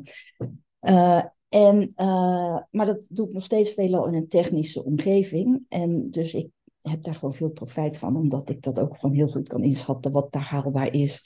[0.82, 1.93] uh, en,
[2.71, 5.65] maar dat doe ik nog steeds veelal in een technische omgeving.
[5.69, 6.47] En dus ik
[6.82, 10.12] heb daar gewoon veel profijt van, omdat ik dat ook gewoon heel goed kan inschatten
[10.12, 11.24] wat daar haalbaar is.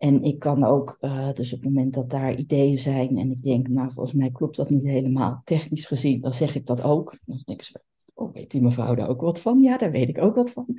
[0.00, 3.42] En ik kan ook, uh, dus op het moment dat daar ideeën zijn en ik
[3.42, 7.18] denk, nou volgens mij klopt dat niet helemaal technisch gezien, dan zeg ik dat ook.
[7.24, 7.82] Dan denk ik,
[8.14, 9.60] oh weet die mevrouw daar ook wat van?
[9.60, 10.78] Ja, daar weet ik ook wat van.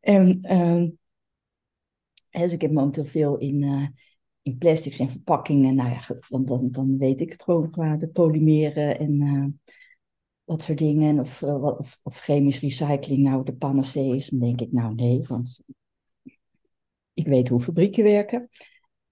[0.00, 0.88] En uh,
[2.42, 3.86] dus ik heb momenteel veel in, uh,
[4.42, 5.74] in plastics en verpakkingen.
[5.74, 9.46] Nou ja, dan, dan, dan weet ik het gewoon qua de polymeren en uh,
[10.44, 11.18] dat soort dingen.
[11.18, 15.60] Of, of, of, chemisch recycling nou de panacee is, dan denk ik, nou nee, want
[17.14, 18.48] ik weet hoe fabrieken werken.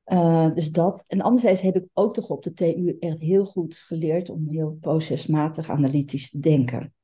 [0.07, 1.05] Uh, dus dat.
[1.07, 4.77] En anderzijds heb ik ook toch op de TU echt heel goed geleerd om heel
[4.81, 6.95] procesmatig analytisch te denken.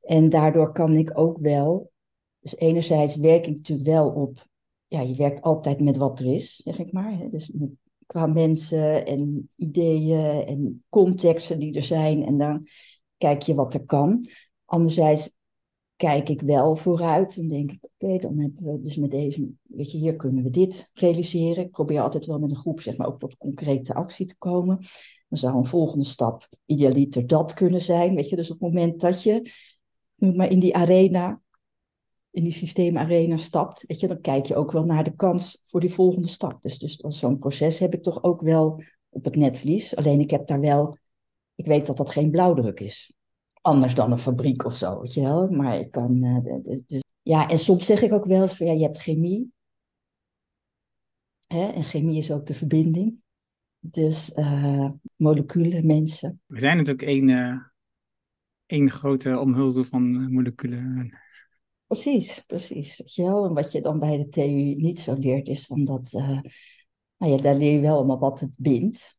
[0.00, 1.92] En daardoor kan ik ook wel,
[2.38, 4.46] dus enerzijds werk ik natuurlijk wel op,
[4.86, 7.18] ja, je werkt altijd met wat er is, zeg ik maar.
[7.18, 7.28] Hè?
[7.28, 7.52] Dus
[8.06, 12.24] qua mensen en ideeën en contexten die er zijn.
[12.24, 12.66] En dan
[13.16, 14.24] kijk je wat er kan.
[14.64, 15.34] Anderzijds
[16.02, 17.36] kijk ik wel vooruit.
[17.36, 20.50] Dan denk ik, oké, dan hebben we dus met deze, weet je, hier kunnen we
[20.50, 21.64] dit realiseren.
[21.64, 24.76] Ik probeer altijd wel met een groep, zeg maar, ook tot concrete actie te komen.
[25.28, 28.14] Dan zou een volgende stap idealiter dat kunnen zijn.
[28.14, 29.50] Weet je, dus op het moment dat je
[30.14, 31.40] maar in die arena,
[32.30, 35.80] in die systeemarena stapt, weet je, dan kijk je ook wel naar de kans voor
[35.80, 36.62] die volgende stap.
[36.62, 39.96] Dus, dus zo'n proces heb ik toch ook wel op het netvlies.
[39.96, 40.98] Alleen ik heb daar wel,
[41.54, 43.12] ik weet dat dat geen blauwdruk is
[43.62, 45.50] anders dan een fabriek of zo, weet je wel.
[45.50, 48.72] Maar ik kan, uh, dus, ja, en soms zeg ik ook wel eens van, ja,
[48.72, 49.52] je hebt chemie.
[51.46, 51.66] Hè?
[51.68, 53.20] En chemie is ook de verbinding.
[53.78, 56.40] Dus uh, moleculen, mensen.
[56.46, 57.56] We zijn natuurlijk één, uh,
[58.66, 61.18] één grote omhulsel van moleculen.
[61.86, 62.98] Precies, precies.
[62.98, 63.44] Weet je wel?
[63.44, 67.36] En wat je dan bij de TU niet zo leert, is van dat, nou ja,
[67.36, 69.16] daar leer je wel allemaal wat het bindt.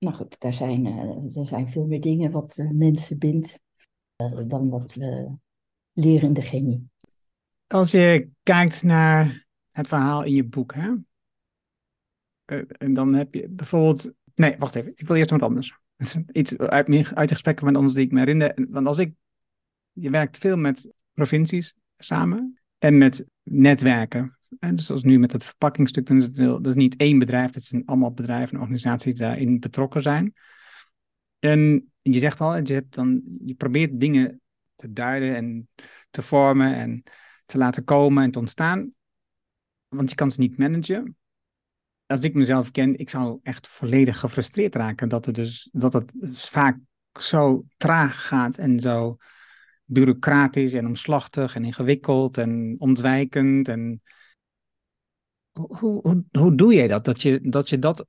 [0.00, 3.60] Nou goed, daar zijn, uh, er zijn veel meer dingen wat uh, mensen bindt
[4.16, 5.36] uh, dan wat we
[5.92, 6.88] leren in chemie.
[7.66, 10.94] Als je kijkt naar het verhaal in je boek, hè?
[12.78, 14.12] en dan heb je bijvoorbeeld.
[14.34, 14.92] Nee, wacht even.
[14.94, 15.78] Ik wil eerst wat anders.
[16.32, 18.66] Iets uit, uit de gesprekken met ons die ik me herinner.
[18.68, 19.14] Want als ik.
[19.92, 26.06] Je werkt veel met provincies samen en met netwerken dus zoals nu met het verpakkingsstuk,
[26.06, 29.22] dan is het dat is niet één bedrijf, het zijn allemaal bedrijven en organisaties die
[29.22, 30.34] daarin betrokken zijn.
[31.38, 34.40] En je zegt al, je, hebt dan, je probeert dingen
[34.74, 35.68] te duiden en
[36.10, 37.02] te vormen en
[37.46, 38.92] te laten komen en te ontstaan,
[39.88, 41.16] want je kan ze niet managen.
[42.06, 46.12] Als ik mezelf ken, ik zou echt volledig gefrustreerd raken dat het dus dat het
[46.14, 46.78] dus vaak
[47.20, 49.16] zo traag gaat en zo
[49.84, 54.02] bureaucratisch en omslachtig en ingewikkeld en ontwijkend en
[55.52, 57.04] hoe, hoe, doe jij dat?
[57.04, 57.40] Dat je,
[57.78, 58.06] dat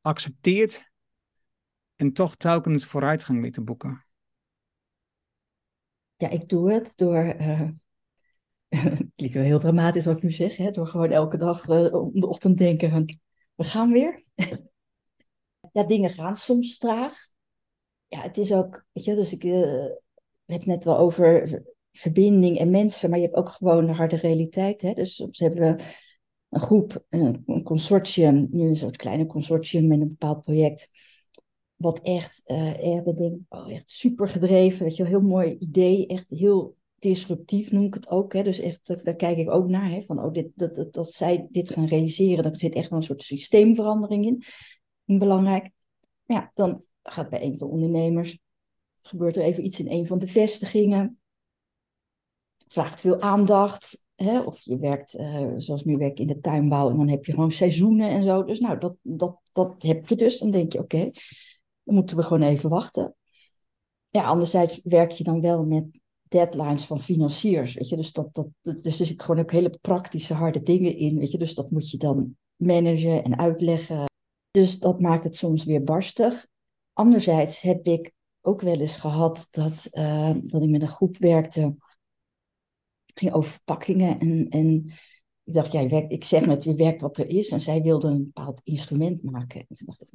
[0.00, 0.92] accepteert
[1.96, 4.04] en toch telkens vooruitgang mee te boeken?
[6.16, 7.34] Ja, ik doe het door.
[7.40, 7.60] Uh,
[8.68, 11.94] het klinkt wel heel dramatisch wat ik nu zeg, hè, door gewoon elke dag uh,
[11.94, 13.06] om de ochtend denken:
[13.54, 14.22] we gaan weer.
[15.72, 17.14] ja, dingen gaan soms traag.
[18.06, 19.86] Ja, het is ook, weet je, dus ik uh,
[20.44, 21.62] heb net wel over
[21.92, 24.82] verbinding en mensen, maar je hebt ook gewoon de harde realiteit.
[24.82, 24.92] Hè?
[24.92, 25.84] Dus soms hebben we
[26.54, 30.90] een groep, een, consortium, nu een soort kleine consortium met een bepaald project,
[31.74, 36.06] wat echt, uh, echt, denk, oh, echt super gedreven, weet je, een heel mooi idee,
[36.06, 38.32] echt heel disruptief noem ik het ook.
[38.32, 38.42] Hè.
[38.42, 41.70] Dus echt, daar kijk ik ook naar, hè, van oh, dit, dat, dat, zij dit
[41.70, 44.42] gaan realiseren, daar zit echt wel een soort systeemverandering
[45.04, 45.70] in, belangrijk.
[46.24, 48.38] Ja, dan gaat bij een van de ondernemers,
[49.02, 51.18] gebeurt er even iets in een van de vestigingen,
[52.66, 57.08] vraagt veel aandacht, Of je werkt, uh, zoals nu werk in de tuinbouw, en dan
[57.08, 58.44] heb je gewoon seizoenen en zo.
[58.44, 60.38] Dus nou, dat, dat, dat heb je dus.
[60.38, 61.10] Dan denk je, oké,
[61.82, 63.14] dan moeten we gewoon even wachten.
[64.10, 65.84] Ja, anderzijds werk je dan wel met
[66.28, 67.96] deadlines van financiers, weet je.
[67.96, 71.38] Dus, dat, dat, dus er zitten gewoon ook hele praktische, harde dingen in, weet je.
[71.38, 74.04] Dus dat moet je dan managen en uitleggen.
[74.50, 76.46] Dus dat maakt het soms weer barstig.
[76.92, 81.76] Anderzijds heb ik ook wel eens gehad dat, uh, dat ik met een groep werkte
[83.14, 84.18] ging over verpakkingen.
[84.18, 84.84] En, en
[85.44, 87.50] ik dacht, ja, je werkt, ik zeg met je werkt wat er is.
[87.50, 89.60] En zij wilde een bepaald instrument maken.
[89.68, 90.08] En toen dacht ik,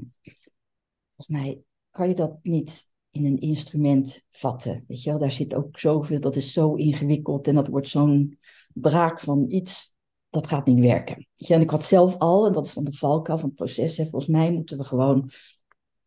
[1.15, 4.83] volgens mij kan je dat niet in een instrument vatten.
[4.87, 7.47] Weet je wel, daar zit ook zoveel, dat is zo ingewikkeld.
[7.47, 8.37] En dat wordt zo'n
[8.73, 9.95] braak van iets,
[10.29, 11.27] dat gaat niet werken.
[11.37, 13.97] En ik had zelf al, en dat is dan de valkuil van het proces.
[13.97, 15.31] Hè, volgens mij moeten we gewoon een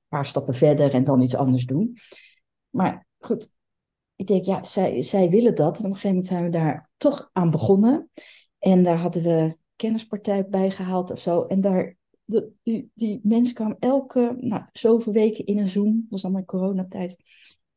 [0.08, 1.96] paar stappen verder en dan iets anders doen.
[2.70, 3.50] Maar goed,
[4.22, 5.78] ik denk, ja, zij, zij willen dat.
[5.78, 8.10] En op een gegeven moment zijn we daar toch aan begonnen.
[8.58, 11.42] En daar hadden we kennispartij bij gehaald of zo.
[11.42, 16.10] En daar de, die, die mensen kwamen elke, nou, zoveel weken in een Zoom, dat
[16.10, 17.16] was allemaal in coronatijd,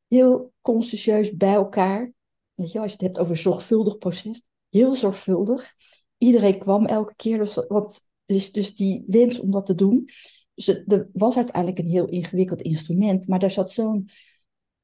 [0.08, 2.14] heel consciëntieus bij elkaar.
[2.54, 5.74] Weet je, als je het hebt over zorgvuldig proces, heel zorgvuldig.
[6.18, 10.10] Iedereen kwam elke keer, dus, wat, dus, dus die wens om dat te doen.
[10.54, 14.10] Dus er was uiteindelijk een heel ingewikkeld instrument, maar daar zat zo'n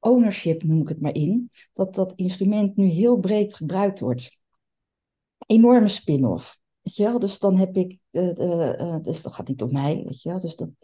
[0.01, 4.37] ownership, noem ik het maar in, dat dat instrument nu heel breed gebruikt wordt.
[5.47, 6.59] Enorme spin-off.
[6.81, 7.19] Weet je wel?
[7.19, 10.39] Dus dan heb ik, uh, dus dat gaat niet om mij, weet je wel?
[10.39, 10.75] Dus dan,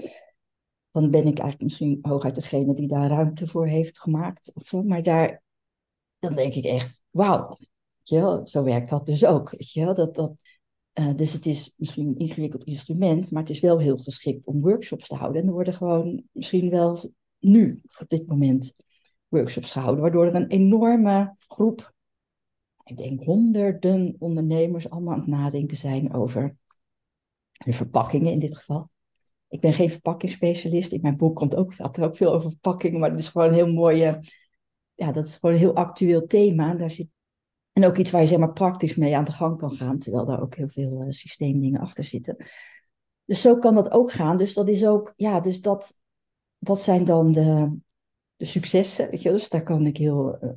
[0.92, 4.52] dan ben ik eigenlijk misschien hooguit degene die daar ruimte voor heeft gemaakt.
[4.54, 4.72] Of.
[4.72, 5.44] Maar daar,
[6.20, 7.58] dan denk ik echt, wauw,
[8.04, 8.48] wel?
[8.48, 9.94] Zo werkt dat dus ook, weet je wel?
[9.94, 10.44] Dat, dat,
[10.94, 14.62] uh, dus het is misschien een ingewikkeld instrument, maar het is wel heel geschikt om
[14.62, 15.42] workshops te houden.
[15.42, 18.74] En er worden gewoon misschien wel nu, op dit moment,
[19.28, 21.96] workshops gehouden, waardoor er een enorme groep
[22.88, 26.58] ik denk honderden ondernemers allemaal aan het nadenken zijn over
[27.52, 28.90] de verpakkingen in dit geval.
[29.48, 30.92] Ik ben geen verpakkingsspecialist.
[30.92, 33.54] In mijn boek komt ook, er ook veel over verpakkingen, maar het is gewoon een
[33.54, 34.20] heel mooie,
[34.94, 36.74] ja, dat is gewoon een heel actueel thema.
[36.74, 37.08] Daar zit,
[37.74, 40.26] en ook iets waar je zeg maar praktisch mee aan de gang kan gaan, terwijl
[40.26, 42.36] daar ook heel veel uh, systeemdingen achter zitten.
[43.26, 44.38] Dus zo kan dat ook gaan.
[44.38, 46.02] Dus dat is ook, ja, dus dat,
[46.58, 47.78] dat zijn dan de,
[48.38, 49.10] de successen.
[49.10, 50.50] Weet je, dus daar kan ik heel uh,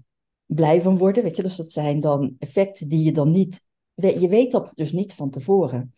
[0.46, 1.22] blij van worden.
[1.22, 1.42] Weet je?
[1.42, 3.64] Dus dat zijn dan effecten die je dan niet.
[3.94, 5.94] Je weet dat dus niet van tevoren.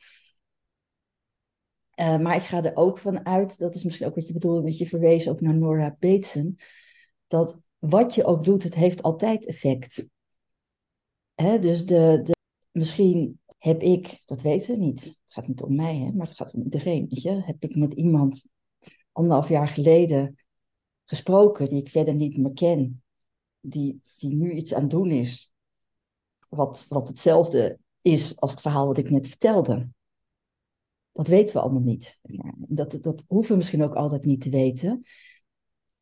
[2.01, 4.61] Uh, maar ik ga er ook van uit, dat is misschien ook wat je bedoelde,
[4.61, 6.59] want je verwees ook naar Nora Bateson,
[7.27, 10.07] dat wat je ook doet, het heeft altijd effect.
[11.35, 11.59] Hè?
[11.59, 12.35] Dus de, de,
[12.71, 16.37] misschien heb ik, dat weten we niet, het gaat niet om mij, hè, maar het
[16.37, 17.07] gaat om iedereen.
[17.09, 17.31] Weet je?
[17.31, 18.49] Heb ik met iemand
[19.13, 20.37] anderhalf jaar geleden
[21.05, 23.03] gesproken die ik verder niet meer ken,
[23.61, 25.53] die, die nu iets aan het doen is,
[26.49, 29.89] wat, wat hetzelfde is als het verhaal wat ik net vertelde.
[31.13, 32.21] Dat weten we allemaal niet.
[32.57, 35.05] Dat, dat hoeven we misschien ook altijd niet te weten.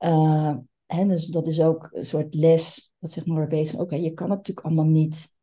[0.05, 3.79] Uh, hè, dus dat is ook een soort les, dat zegt maar bezig.
[3.79, 5.35] Oké, je kan het natuurlijk allemaal niet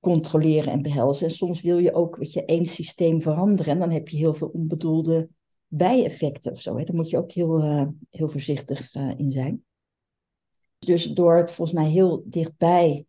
[0.00, 1.26] controleren en behelzen.
[1.26, 3.72] En soms wil je ook, weet je, één systeem veranderen.
[3.72, 5.28] En dan heb je heel veel onbedoelde
[5.74, 6.76] bijeffecten of zo.
[6.76, 6.84] Hè.
[6.84, 9.64] Daar moet je ook heel, uh, heel voorzichtig uh, in zijn.
[10.78, 13.06] Dus door het volgens mij heel dichtbij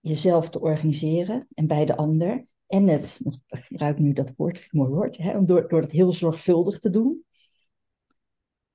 [0.00, 2.46] jezelf te organiseren en bij de ander.
[2.66, 6.78] En het, ik gebruik nu dat woord, mooi woord, hè, door, door het heel zorgvuldig
[6.78, 7.24] te doen.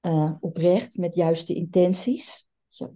[0.02, 2.48] Uh, oprecht, met juiste intenties.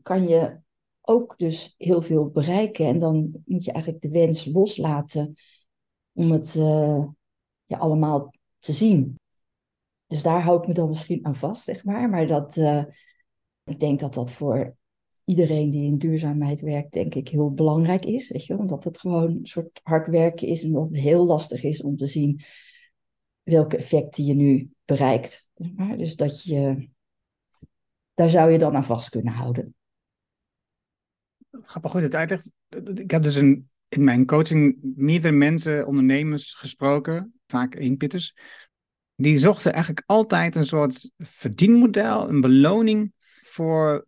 [0.01, 0.59] kan je
[1.01, 2.85] ook dus heel veel bereiken.
[2.85, 5.33] En dan moet je eigenlijk de wens loslaten
[6.13, 6.55] om het
[7.67, 9.17] allemaal te zien.
[10.07, 12.09] Dus daar hou ik me dan misschien aan vast, zeg maar.
[12.09, 12.83] Maar dat, uh,
[13.63, 14.75] ik denk dat dat voor
[15.25, 18.29] iedereen die in duurzaamheid werkt, denk ik, heel belangrijk is.
[18.29, 18.57] Weet je?
[18.57, 21.95] Omdat het gewoon een soort hard werken is en dat het heel lastig is om
[21.95, 22.39] te zien
[23.43, 25.47] welke effecten je nu bereikt.
[25.75, 26.89] Maar dus dat je,
[28.13, 29.75] daar zou je dan aan vast kunnen houden.
[31.49, 32.51] Grappig goed het uitlegt.
[32.93, 38.35] Ik heb dus een, in mijn coaching meerdere mensen, ondernemers gesproken, vaak inpitters.
[39.15, 44.05] Die zochten eigenlijk altijd een soort verdienmodel, een beloning voor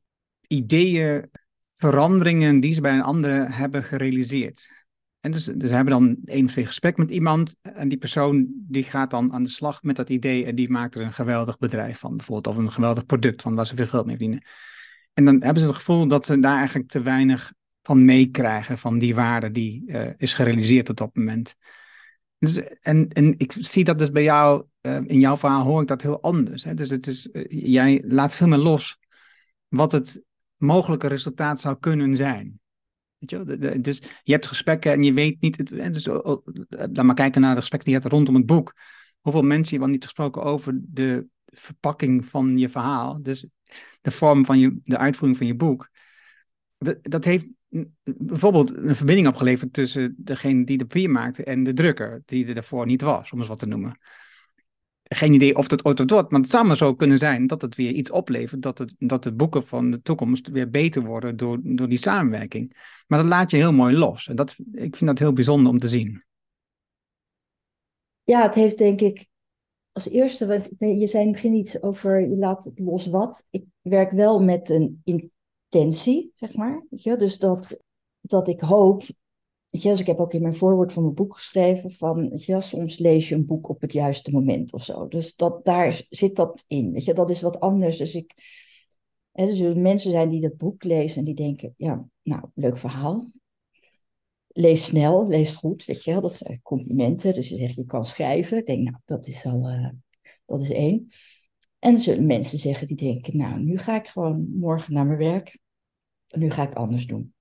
[0.48, 1.32] ideeën,
[1.74, 4.70] veranderingen die ze bij een ander hebben gerealiseerd.
[5.20, 8.84] En dus, dus hebben dan één of twee gesprek met iemand en die persoon die
[8.84, 12.00] gaat dan aan de slag met dat idee en die maakt er een geweldig bedrijf
[12.00, 14.46] van, bijvoorbeeld, of een geweldig product van waar ze veel geld mee verdienen.
[15.14, 19.00] En dan hebben ze het gevoel dat ze daar eigenlijk te weinig van meekrijgen, van
[19.00, 21.56] die waarde die uh, is gerealiseerd op dat moment.
[22.40, 25.88] Dus, en, en ik zie dat dus bij jou, uh, in jouw verhaal hoor ik
[25.88, 26.64] dat heel anders.
[26.64, 26.74] Hè?
[26.74, 29.00] Dus het is, uh, jij laat veel meer los
[29.68, 30.22] wat het
[30.56, 32.60] mogelijke resultaat zou kunnen zijn.
[33.18, 35.68] Weet je, dus je hebt gesprekken en je weet niet.
[35.94, 38.74] Dus, oh, oh, laat maar kijken naar de gesprekken die je hebt rondom het boek.
[39.22, 43.22] Hoeveel mensen je wel niet gesproken over de verpakking van je verhaal.
[43.22, 43.48] Dus
[44.02, 45.90] de vorm van je, de uitvoering van je boek.
[47.02, 47.48] Dat heeft
[48.04, 52.54] bijvoorbeeld een verbinding opgeleverd tussen degene die de papier maakte en de drukker, die er
[52.54, 54.00] daarvoor niet was, om eens wat te noemen
[55.08, 57.62] geen idee of dat ooit wat wordt, maar het zou maar zo kunnen zijn dat
[57.62, 61.38] het weer iets oplevert, dat, het, dat de boeken van de toekomst weer beter worden
[61.38, 62.78] door, door die samenwerking.
[63.08, 64.28] Maar dat laat je heel mooi los.
[64.28, 66.24] En dat, ik vind dat heel bijzonder om te zien.
[68.24, 69.28] Ja, het heeft denk ik
[69.92, 73.46] als eerste, want je zei in het begin iets over je laat het los wat.
[73.50, 75.02] Ik werk wel met een
[75.70, 76.86] intentie, zeg maar.
[76.90, 77.16] Weet je?
[77.16, 77.80] Dus dat,
[78.22, 79.04] dat ik hoop
[79.70, 82.64] Weet je, dus ik heb ook in mijn voorwoord van mijn boek geschreven van, weet
[82.64, 85.08] soms lees je een boek op het juiste moment of zo.
[85.08, 86.92] Dus dat, daar zit dat in.
[86.92, 87.98] Weet je, dat is wat anders.
[87.98, 88.34] Dus ik,
[89.32, 92.78] hè, er zullen mensen zijn die dat boek lezen en die denken, ja, nou, leuk
[92.78, 93.32] verhaal.
[94.48, 96.22] lees snel, lees goed, weet je.
[96.22, 97.34] Dat zijn complimenten.
[97.34, 98.58] Dus je zegt, je kan schrijven.
[98.58, 99.90] Ik denk, nou, dat is al, uh,
[100.46, 101.08] dat is één.
[101.80, 105.18] En er zullen mensen zeggen die denken, nou, nu ga ik gewoon morgen naar mijn
[105.18, 105.60] werk.
[106.28, 107.34] Nu ga ik anders doen.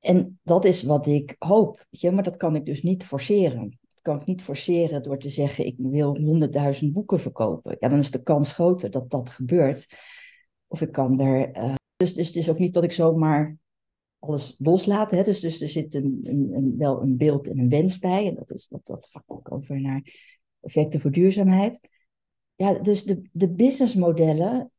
[0.00, 3.78] En dat is wat ik hoop, je, maar dat kan ik dus niet forceren.
[3.90, 7.76] Dat kan ik niet forceren door te zeggen, ik wil honderdduizend boeken verkopen.
[7.78, 9.86] Ja, dan is de kans groter dat dat gebeurt.
[10.66, 11.56] Of ik kan er...
[11.56, 13.56] Uh, dus, dus het is ook niet dat ik zomaar
[14.18, 15.10] alles loslaat.
[15.10, 15.22] Hè?
[15.22, 18.26] Dus, dus er zit een, een, een, wel een beeld en een wens bij.
[18.26, 20.02] En dat, is, dat, dat gaat ook over naar
[20.60, 21.80] effecten voor duurzaamheid.
[22.60, 24.70] Ja, dus de, de businessmodellen,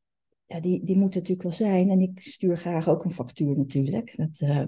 [0.45, 1.89] ja, die, die moeten natuurlijk wel zijn.
[1.89, 4.17] En ik stuur graag ook een factuur natuurlijk.
[4.17, 4.65] Dat, uh,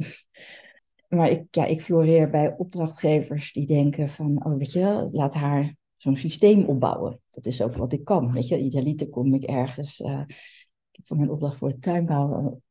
[1.17, 5.75] maar ik, ja, ik floreer bij opdrachtgevers die denken van, oh weet je, laat haar
[5.97, 7.21] zo'n systeem opbouwen.
[7.29, 8.31] Dat is ook wat ik kan.
[8.31, 9.99] Weet je, idealiter kom ik ergens.
[9.99, 12.61] Uh, ik heb voor mijn opdracht voor de tuinbouw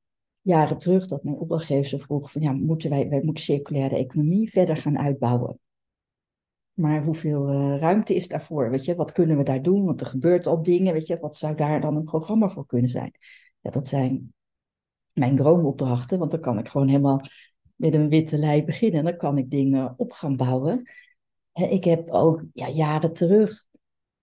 [0.40, 4.76] jaren terug dat mijn opdrachtgever vroeg van ja, moeten wij, wij moeten circulaire economie verder
[4.76, 5.58] gaan uitbouwen.
[6.72, 8.70] Maar hoeveel uh, ruimte is daarvoor?
[8.70, 9.84] Weet je, wat kunnen we daar doen?
[9.84, 12.90] Want er gebeurt al dingen, weet je, wat zou daar dan een programma voor kunnen
[12.90, 13.14] zijn?
[13.60, 14.34] Ja, dat zijn
[15.12, 17.20] mijn droomopdrachten, want dan kan ik gewoon helemaal
[17.76, 18.98] met een witte lei beginnen.
[18.98, 20.82] En dan kan ik dingen op gaan bouwen.
[21.52, 23.66] ik heb ook ja, jaren terug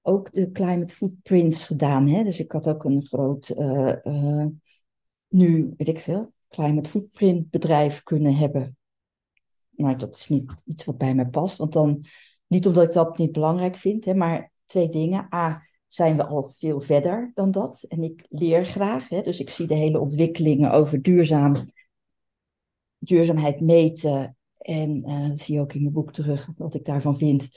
[0.02, 2.08] ook de climate footprints gedaan.
[2.08, 2.24] Hè?
[2.24, 4.46] Dus ik had ook een groot uh, uh,
[5.28, 8.78] nu, weet ik veel, climate footprint bedrijf kunnen hebben.
[9.70, 11.58] Maar dat is niet iets wat bij mij past.
[11.58, 12.04] Want dan,
[12.50, 15.34] niet omdat ik dat niet belangrijk vind, hè, maar twee dingen.
[15.34, 17.86] A, zijn we al veel verder dan dat.
[17.88, 19.10] En ik leer graag.
[19.10, 21.66] Hè, dus ik zie de hele ontwikkelingen over duurzaam,
[22.98, 24.38] duurzaamheid meten.
[24.58, 27.50] En uh, dat zie je ook in mijn boek terug, wat ik daarvan vind.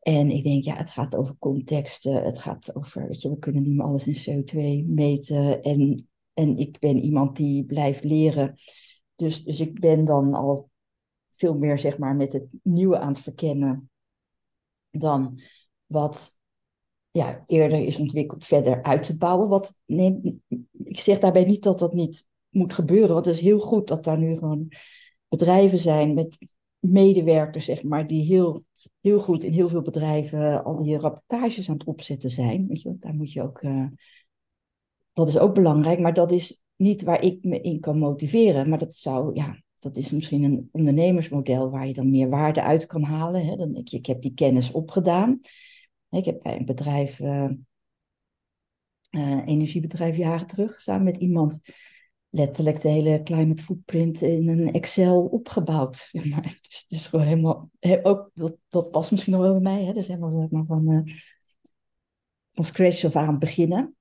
[0.00, 2.24] En ik denk, ja, het gaat over contexten.
[2.24, 5.62] Het gaat over, je, we kunnen niet meer alles in CO2 meten.
[5.62, 8.54] En en ik ben iemand die blijft leren.
[9.16, 10.70] Dus, dus ik ben dan al
[11.30, 13.90] veel meer zeg maar, met het nieuwe aan het verkennen
[14.98, 15.40] dan
[15.86, 16.30] wat
[17.10, 19.48] ja, eerder is ontwikkeld verder uit te bouwen.
[19.48, 20.40] Wat, nee,
[20.84, 24.04] ik zeg daarbij niet dat dat niet moet gebeuren, want het is heel goed dat
[24.04, 24.68] daar nu gewoon
[25.28, 26.38] bedrijven zijn met
[26.78, 28.64] medewerkers, zeg maar, die heel,
[29.00, 32.66] heel goed in heel veel bedrijven al die rapportages aan het opzetten zijn.
[32.66, 33.86] Weet je, daar moet je ook uh,
[35.12, 38.68] dat is ook belangrijk, maar dat is niet waar ik me in kan motiveren.
[38.68, 42.86] Maar dat zou, ja, dat is misschien een ondernemersmodel waar je dan meer waarde uit
[42.86, 43.46] kan halen.
[43.46, 43.56] Hè?
[43.56, 45.40] Dan, ik, heb die kennis opgedaan.
[46.10, 47.50] Ik heb bij een bedrijf, uh,
[49.44, 51.60] energiebedrijf jaren terug, samen met iemand
[52.30, 56.08] letterlijk de hele climate footprint in een Excel opgebouwd.
[56.68, 57.70] dus, dus gewoon helemaal,
[58.02, 59.84] ook, dat, dat past misschien nog wel bij mij.
[59.84, 59.92] Hè?
[59.92, 61.14] Dus helemaal maar, van, uh,
[62.52, 63.96] van scratch of aan beginnen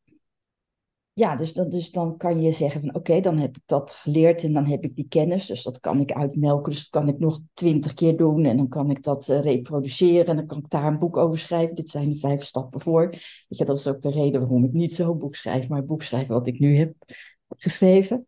[1.15, 4.43] ja, dus dan, dus dan kan je zeggen van oké, dan heb ik dat geleerd
[4.43, 5.45] en dan heb ik die kennis.
[5.45, 8.67] Dus dat kan ik uitmelken, dus dat kan ik nog twintig keer doen en dan
[8.67, 11.76] kan ik dat uh, reproduceren en dan kan ik daar een boek over schrijven.
[11.76, 13.10] Dit zijn de vijf stappen voor.
[13.10, 15.86] Weet je, dat is ook de reden waarom ik niet zo'n boek schrijf, maar een
[15.86, 16.93] boek schrijf wat ik nu heb
[17.58, 18.28] geschreven.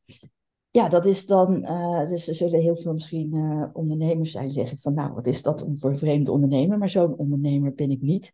[0.71, 4.77] Ja, dat is dan, uh, dus er zullen heel veel misschien uh, ondernemers zijn zeggen
[4.77, 6.77] van nou, wat is dat voor een vreemde ondernemer?
[6.77, 8.31] Maar zo'n ondernemer ben ik niet.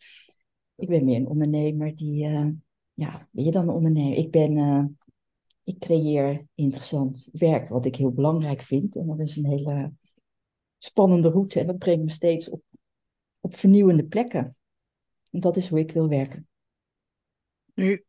[0.76, 2.28] Ik ben meer een ondernemer die
[3.02, 4.18] ja, ben je dan een ondernemer?
[4.18, 4.86] Ik ben, uh,
[5.64, 8.96] ik creëer interessant werk, wat ik heel belangrijk vind.
[8.96, 9.94] En dat is een hele
[10.78, 11.60] spannende route.
[11.60, 12.64] En dat brengt me steeds op,
[13.40, 14.56] op vernieuwende plekken.
[15.30, 16.48] En dat is hoe ik wil werken.
[17.74, 18.04] Nu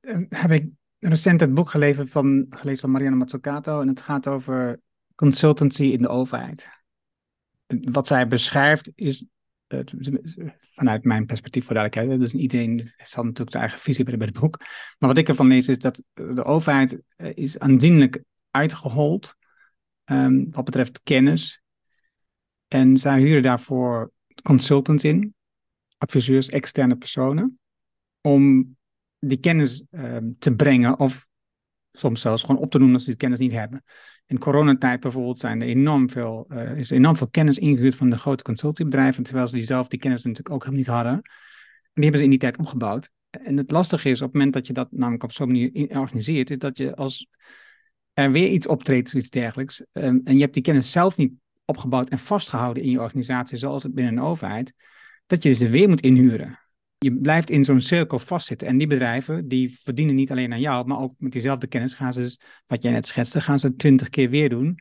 [0.00, 3.80] uh, heb ik recent het boek gelezen van, gelezen van Marianne Mazzucato.
[3.80, 4.80] En het gaat over
[5.14, 6.70] consultancy in de overheid.
[7.66, 9.26] Wat zij beschrijft is
[10.70, 14.58] vanuit mijn perspectief voor duidelijkheid, dus iedereen zal natuurlijk zijn eigen visie bij het boek.
[14.98, 19.34] Maar wat ik ervan lees is dat de overheid eh, is aanzienlijk uitgehold
[20.04, 21.62] um, wat betreft kennis.
[22.68, 25.34] En zij huren daarvoor consultants in,
[25.98, 27.58] adviseurs, externe personen,
[28.20, 28.76] om
[29.18, 31.26] die kennis um, te brengen of
[31.92, 33.84] soms zelfs gewoon op te doen als ze die kennis niet hebben.
[34.26, 38.18] In coronatijd bijvoorbeeld zijn er enorm veel, uh, is enorm veel kennis ingehuurd van de
[38.18, 41.12] grote consultiebedrijven, terwijl ze die zelf die kennis natuurlijk ook helemaal niet hadden.
[41.12, 41.22] En
[41.94, 43.10] die hebben ze in die tijd opgebouwd.
[43.30, 46.50] En het lastige is, op het moment dat je dat namelijk op zo'n manier organiseert,
[46.50, 47.28] is dat je als
[48.12, 51.32] er weer iets optreedt, iets dergelijks, um, en je hebt die kennis zelf niet
[51.64, 54.72] opgebouwd en vastgehouden in je organisatie, zoals het binnen een overheid,
[55.26, 56.58] dat je ze weer moet inhuren
[57.06, 58.68] je blijft in zo'n cirkel vastzitten.
[58.68, 62.12] En die bedrijven, die verdienen niet alleen aan jou, maar ook met diezelfde kennis gaan
[62.12, 64.78] ze, wat jij net schetste, gaan ze twintig keer weer doen.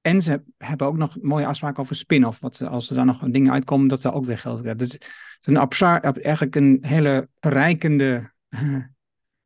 [0.00, 2.40] En ze hebben ook nog mooie afspraken over spin-off.
[2.40, 4.78] Wat als er dan nog dingen uitkomen, dat ze ook weer geld krijgen.
[4.78, 5.04] Dus het
[5.40, 8.32] is een eigenlijk een hele verrijkende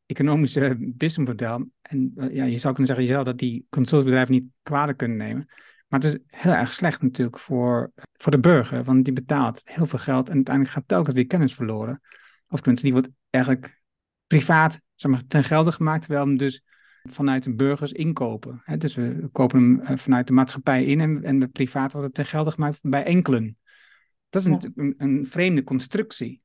[0.06, 1.68] economische businessmodel.
[1.82, 5.48] En uh, ja, je zou kunnen zeggen jezelf dat die consultbedrijven niet kwalijk kunnen nemen.
[5.92, 9.86] Maar het is heel erg slecht natuurlijk voor, voor de burger, want die betaalt heel
[9.86, 12.00] veel geld en uiteindelijk gaat telkens weer kennis verloren.
[12.48, 13.82] Of tenminste, die wordt eigenlijk
[14.26, 16.62] privaat zeg maar, ten gelde gemaakt, terwijl hem dus
[17.02, 18.62] vanuit de burgers inkopen.
[18.78, 22.16] dus we kopen hem eh, vanuit de maatschappij in en, en de privaat wordt het
[22.16, 23.58] ten gelde gemaakt bij enkelen.
[24.28, 26.42] Dat is natuurlijk een, een, vreemde constructie.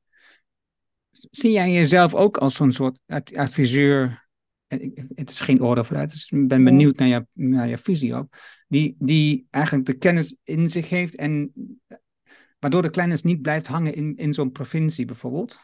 [1.10, 3.00] Zie jij jezelf ook als zo'n soort
[3.34, 4.27] adviseur?
[5.16, 8.38] Het is geen oordeel vooruit, dus ik ben benieuwd naar, je, naar je visie ook.
[8.68, 11.54] Die, die eigenlijk de kennis in zich heeft en
[12.60, 15.60] waardoor de kennis niet blijft hangen in, in zo'n provincie bijvoorbeeld.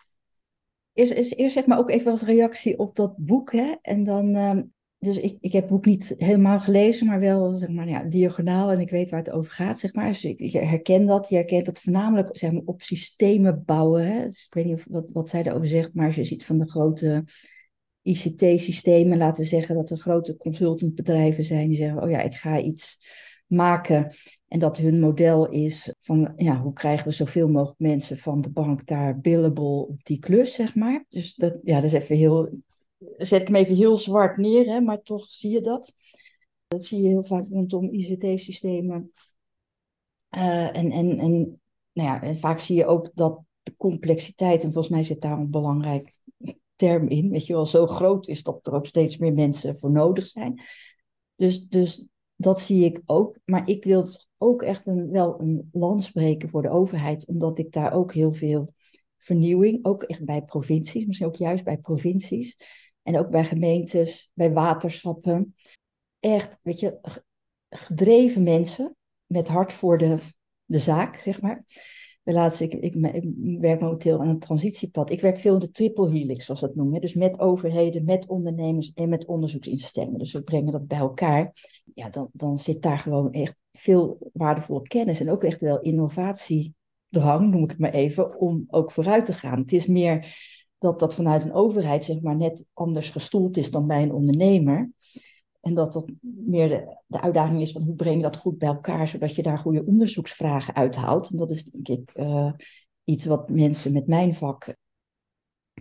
[0.94, 3.52] Eerst, eerst, zeg maar ook even als reactie op dat boek.
[3.52, 3.76] Hè?
[3.82, 4.62] En dan, ehm,
[4.98, 8.72] dus ik, ik heb het boek niet helemaal gelezen, maar wel zeg maar, ja, diagonaal
[8.72, 9.80] en ik weet waar het over gaat.
[9.80, 10.08] Zeg maar.
[10.08, 11.30] Dus ik, herken dat.
[11.30, 14.06] Je herkent dat voornamelijk zeg maar, op systemen bouwen.
[14.06, 14.24] Hè?
[14.24, 16.58] Dus ik weet niet of, wat, wat zij erover zegt, maar als je ziet van
[16.58, 17.24] de grote
[18.04, 22.60] ICT-systemen, laten we zeggen dat er grote consultantbedrijven zijn die zeggen: Oh ja, ik ga
[22.60, 22.98] iets
[23.48, 24.16] maken.
[24.48, 28.50] En dat hun model is van ja, hoe krijgen we zoveel mogelijk mensen van de
[28.50, 31.06] bank daar billable op die klus, zeg maar.
[31.10, 32.60] Dus dat, ja, dat is even heel.
[33.18, 35.94] Zet ik hem even heel zwart neer, hè, maar toch zie je dat.
[36.68, 39.12] Dat zie je heel vaak rondom ICT-systemen.
[40.36, 41.62] Uh, en, en, en,
[41.94, 45.40] nou ja, en vaak zie je ook dat de complexiteit, en volgens mij zit daar
[45.40, 46.12] een belangrijk
[46.76, 49.92] term in, weet je wel, zo groot is dat er ook steeds meer mensen voor
[49.92, 50.62] nodig zijn.
[51.36, 53.38] Dus, dus dat zie ik ook.
[53.46, 54.08] Maar ik wil
[54.38, 58.34] ook echt een, wel een land spreken voor de overheid, omdat ik daar ook heel
[58.34, 58.74] veel
[59.18, 62.58] vernieuwing, ook echt bij provincies, misschien ook juist bij provincies
[63.02, 65.56] en ook bij gemeentes, bij waterschappen.
[66.20, 67.00] Echt, weet je,
[67.70, 68.96] gedreven mensen
[69.26, 70.18] met hart voor de,
[70.66, 71.66] de zaak, zeg maar.
[72.26, 75.10] Ik, ik, ik, werk momenteel aan een transitiepad.
[75.10, 77.02] Ik werk veel in de triple helix, zoals dat noemen.
[77.02, 80.20] Dus met overheden, met ondernemers en met onderzoeksinstellingen.
[80.20, 81.54] Dus we brengen dat bij elkaar.
[81.94, 87.52] Ja, dan, dan zit daar gewoon echt veel waardevolle kennis en ook echt wel innovatiedrang,
[87.52, 89.60] noem ik het maar even, om ook vooruit te gaan.
[89.60, 90.36] Het is meer
[90.78, 94.92] dat dat vanuit een overheid zeg maar net anders gestoeld is dan bij een ondernemer.
[95.64, 98.68] En dat dat meer de, de uitdaging is van hoe breng je dat goed bij
[98.68, 101.30] elkaar, zodat je daar goede onderzoeksvragen uithaalt.
[101.30, 102.52] En dat is denk ik uh,
[103.04, 104.76] iets wat mensen met mijn vak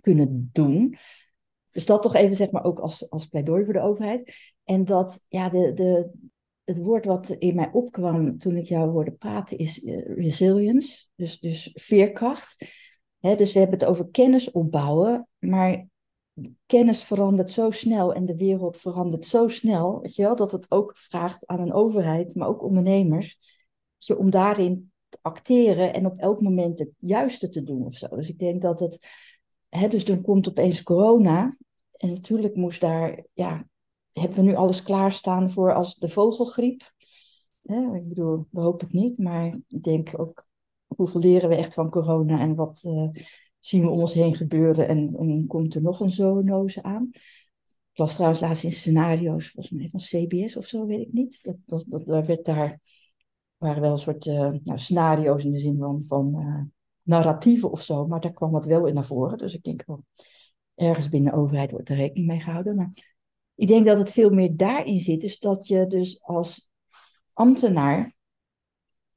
[0.01, 0.95] kunnen doen.
[1.71, 4.33] Dus dat toch even zeg maar ook als, als pleidooi voor de overheid.
[4.63, 6.09] En dat ja, de, de,
[6.63, 11.39] het woord wat in mij opkwam toen ik jou hoorde praten is uh, resilience, dus,
[11.39, 12.65] dus veerkracht.
[13.19, 15.87] He, dus we hebben het over kennis opbouwen, maar
[16.65, 20.71] kennis verandert zo snel en de wereld verandert zo snel, weet je wel, dat het
[20.71, 23.39] ook vraagt aan een overheid, maar ook ondernemers,
[24.17, 28.07] om daarin te acteren en op elk moment het juiste te doen of zo.
[28.07, 29.07] Dus ik denk dat het,
[29.69, 31.57] hè, dus dan komt opeens corona
[31.91, 33.67] en natuurlijk moest daar, ja,
[34.11, 36.91] hebben we nu alles klaarstaan voor als de vogelgriep.
[37.93, 40.45] Ik bedoel, we hopen het niet, maar ik denk ook,
[40.95, 42.83] hoeveel leren we echt van corona en wat...
[42.87, 43.09] Uh,
[43.65, 47.09] zien we om ons heen gebeuren en, en komt er nog een zoonose aan.
[47.91, 51.43] Ik las trouwens laatst in scenario's, volgens mij van CBS of zo, weet ik niet.
[51.43, 52.79] Dat, dat, daar werd daar,
[53.57, 56.61] waren wel een soort uh, nou, scenario's in de zin van, van uh,
[57.01, 59.37] narratieven of zo, maar daar kwam het wel in naar voren.
[59.37, 60.03] Dus ik denk, wel,
[60.75, 62.75] ergens binnen de overheid wordt er rekening mee gehouden.
[62.75, 63.17] Maar
[63.55, 66.69] ik denk dat het veel meer daarin zit, dus dat je dus als
[67.33, 68.13] ambtenaar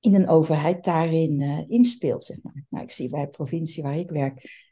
[0.07, 2.25] in een overheid daarin uh, inspeelt.
[2.25, 2.65] Zeg maar.
[2.69, 4.67] Nou, ik zie bij de provincie waar ik werk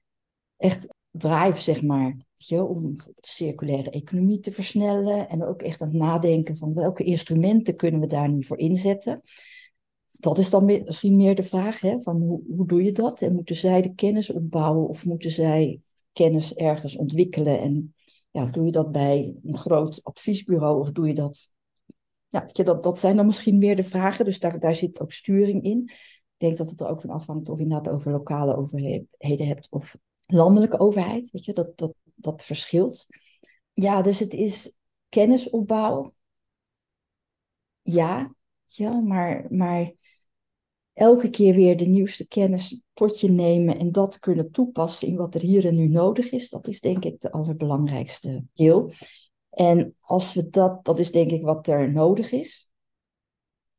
[0.56, 5.88] echt drive, zeg maar, je, om de circulaire economie te versnellen en ook echt aan
[5.88, 9.22] het nadenken van welke instrumenten kunnen we daar nu voor inzetten.
[10.10, 13.20] Dat is dan misschien meer de vraag, hè, van hoe, hoe doe je dat?
[13.20, 15.80] En moeten zij de kennis opbouwen of moeten zij
[16.12, 17.60] kennis ergens ontwikkelen?
[17.60, 17.94] En
[18.30, 21.52] ja, doe je dat bij een groot adviesbureau of doe je dat
[22.34, 25.62] ja, dat, dat zijn dan misschien meer de vragen, dus daar, daar zit ook sturing
[25.62, 25.82] in.
[25.84, 29.68] Ik denk dat het er ook van afhangt of je inderdaad over lokale overheden hebt
[29.70, 31.30] of landelijke overheid.
[31.30, 33.06] Weet je, dat, dat, dat verschilt.
[33.72, 34.78] Ja, dus het is
[35.08, 36.14] kennisopbouw.
[37.82, 38.34] Ja,
[38.66, 39.92] ja maar, maar
[40.92, 45.40] elke keer weer de nieuwste kennis je nemen en dat kunnen toepassen in wat er
[45.40, 48.92] hier en nu nodig is, dat is denk ik de allerbelangrijkste deel.
[49.54, 52.70] En als we dat, dat is denk ik wat er nodig is.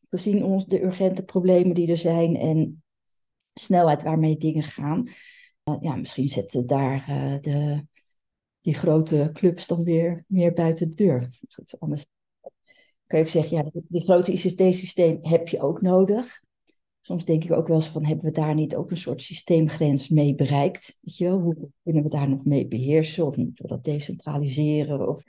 [0.10, 2.84] We zien ons de urgente problemen die er zijn en
[3.54, 5.08] snelheid waarmee dingen gaan.
[5.64, 7.88] Uh, ja, misschien zetten daar uh, de,
[8.62, 11.30] die grote clubs dan weer meer buiten de deur.
[11.80, 12.08] anders
[13.08, 16.44] kan je ook zeggen, ja, die grote ICT-systeem heb je ook nodig.
[17.02, 20.10] Soms denk ik ook wel eens van, hebben we daar niet ook een soort systeemgrens
[20.10, 20.98] mee bereikt?
[21.02, 21.40] Weet je wel?
[21.40, 23.26] Hoe kunnen we daar nog mee beheersen?
[23.26, 25.08] Of moeten we dat decentraliseren?
[25.08, 25.24] Of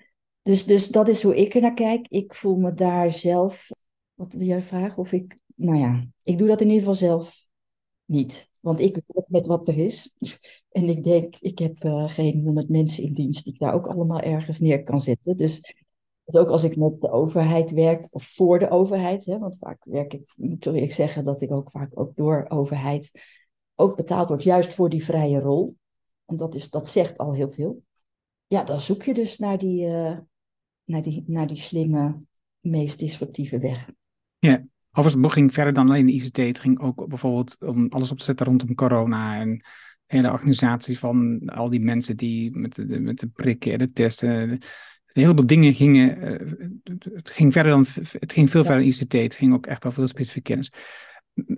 [0.47, 2.07] dus, dus dat is hoe ik er naar kijk.
[2.09, 3.71] Ik voel me daar zelf
[4.15, 4.99] Wat wil jij vragen?
[4.99, 7.47] Of ik, nou ja, ik doe dat in ieder geval zelf
[8.05, 8.49] niet.
[8.61, 10.15] Want ik werk met wat er is.
[10.69, 13.87] En ik denk, ik heb uh, geen honderd mensen in dienst die ik daar ook
[13.87, 15.37] allemaal ergens neer kan zetten.
[15.37, 15.61] Dus
[16.25, 20.13] ook als ik met de overheid werk, of voor de overheid, hè, want vaak werk
[20.13, 23.11] ik, moet ik zeggen dat ik ook vaak ook door overheid
[23.75, 25.77] ook betaald word, juist voor die vrije rol.
[26.25, 27.83] En dat, is, dat zegt al heel veel.
[28.47, 30.19] Ja, dan zoek je dus naar die, uh,
[30.87, 32.21] naar die, naar die slimme,
[32.61, 33.91] meest disruptieve weg.
[34.39, 34.53] Ja,
[34.91, 36.37] overigens, het boek ging verder dan alleen de ICT.
[36.37, 39.57] Het ging ook bijvoorbeeld om alles op te zetten rondom corona en
[40.07, 43.93] de hele organisatie van al die mensen die met de, met de prikken en de
[43.93, 44.59] testen
[45.17, 46.19] een heleboel dingen gingen.
[46.19, 47.87] Uh, het ging verder dan.
[48.19, 49.13] Het ging veel verder dan ICT.
[49.13, 50.73] Het ging ook echt over heel specifieke kennis.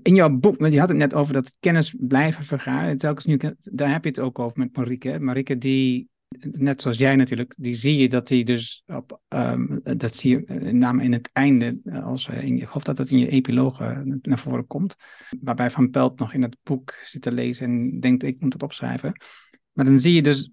[0.02, 2.96] In jouw boek, want je had het net over dat kennis blijven vergaren.
[2.96, 5.18] Telkens nu, daar heb je het ook over met Marike.
[5.18, 6.08] Marike, die,
[6.40, 9.20] net zoals jij natuurlijk, die zie je dat die dus op.
[9.28, 11.80] Um, dat zie je met name in het einde.
[12.02, 14.96] Als, in, ik geloof dat dat in je epiloog naar voren komt.
[15.40, 18.62] Waarbij Van Pelt nog in het boek zit te lezen en denkt: ik moet het
[18.62, 19.12] opschrijven.
[19.72, 20.50] Maar dan zie je dus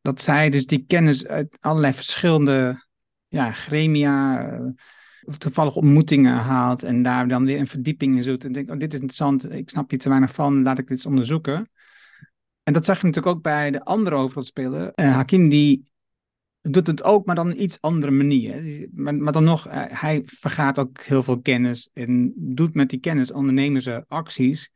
[0.00, 2.86] dat zij dus die kennis uit allerlei verschillende
[3.28, 4.66] ja, gremia, uh,
[5.38, 8.44] toevallig ontmoetingen haalt en daar dan weer een verdieping in zoekt.
[8.44, 10.96] En denkt, oh, dit is interessant, ik snap hier te weinig van, laat ik dit
[10.96, 11.70] eens onderzoeken.
[12.68, 14.92] En dat zag je natuurlijk ook bij de andere hoofdrolspeler.
[14.94, 15.90] Uh, Hakim die
[16.60, 18.88] doet het ook, maar dan een iets andere manier.
[18.92, 23.00] Maar, maar dan nog, uh, hij vergaat ook heel veel kennis en doet met die
[23.00, 24.70] kennis ondernemen ze acties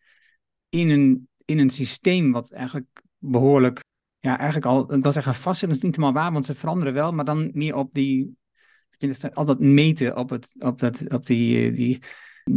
[0.69, 3.81] in een, in een systeem wat eigenlijk behoorlijk
[4.19, 7.13] ja, eigenlijk al, ik wil zeggen vast is niet helemaal waar, want ze veranderen wel,
[7.13, 8.37] maar dan meer op die,
[8.91, 12.03] ik vind het altijd meten op, het, op, dat, op die, eh, die,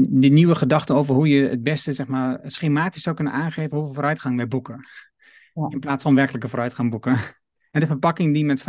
[0.09, 3.93] die nieuwe gedachten over hoe je het beste, zeg maar, schematisch zou kunnen aangeven hoeveel
[3.93, 4.85] vooruitgang wij boeken.
[5.55, 5.67] Ja.
[5.69, 7.17] In plaats van werkelijke vooruitgang boeken.
[7.71, 8.63] En de verpakking die met 5%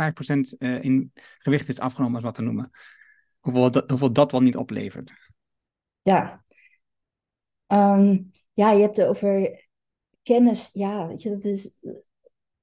[0.57, 2.71] eh, in gewicht is afgenomen, is wat te noemen.
[3.39, 5.13] Hoeveel dat, hoeveel dat wel niet oplevert.
[6.01, 6.43] Ja.
[7.67, 9.65] Um, ja, je hebt het over
[10.23, 10.69] kennis.
[10.73, 11.79] Ja, weet je, dat is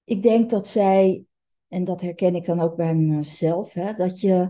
[0.05, 1.25] ik denk dat zij,
[1.69, 4.49] en dat herken ik dan ook bij mezelf, hè, dat je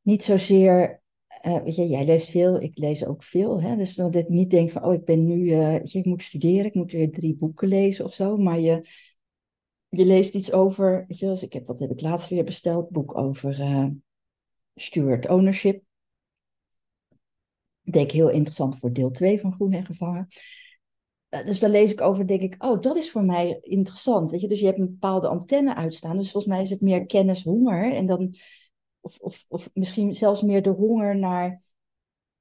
[0.00, 1.01] niet zozeer
[1.46, 3.62] uh, weet je, jij leest veel, ik lees ook veel.
[3.62, 3.76] Hè?
[3.76, 6.74] Dus dat niet denk van, oh, ik ben nu, uh, je, ik moet studeren, ik
[6.74, 8.36] moet weer drie boeken lezen of zo.
[8.36, 8.86] Maar je,
[9.88, 12.90] je leest iets over, weet je, ik heb, wat heb ik laatst weer besteld?
[12.90, 13.86] Boek over uh,
[14.74, 15.82] steward ownership.
[17.84, 20.28] Ik denk heel interessant voor deel 2 van Groen en Gevangen.
[21.28, 24.30] Eh, dus daar lees ik over, denk ik, oh, dat is voor mij interessant.
[24.30, 24.48] Weet je?
[24.48, 26.16] Dus je hebt een bepaalde antenne uitstaan.
[26.16, 27.92] Dus volgens mij is het meer kennis, honger.
[27.94, 28.34] En dan,
[29.02, 31.62] of, of, of misschien zelfs meer de honger naar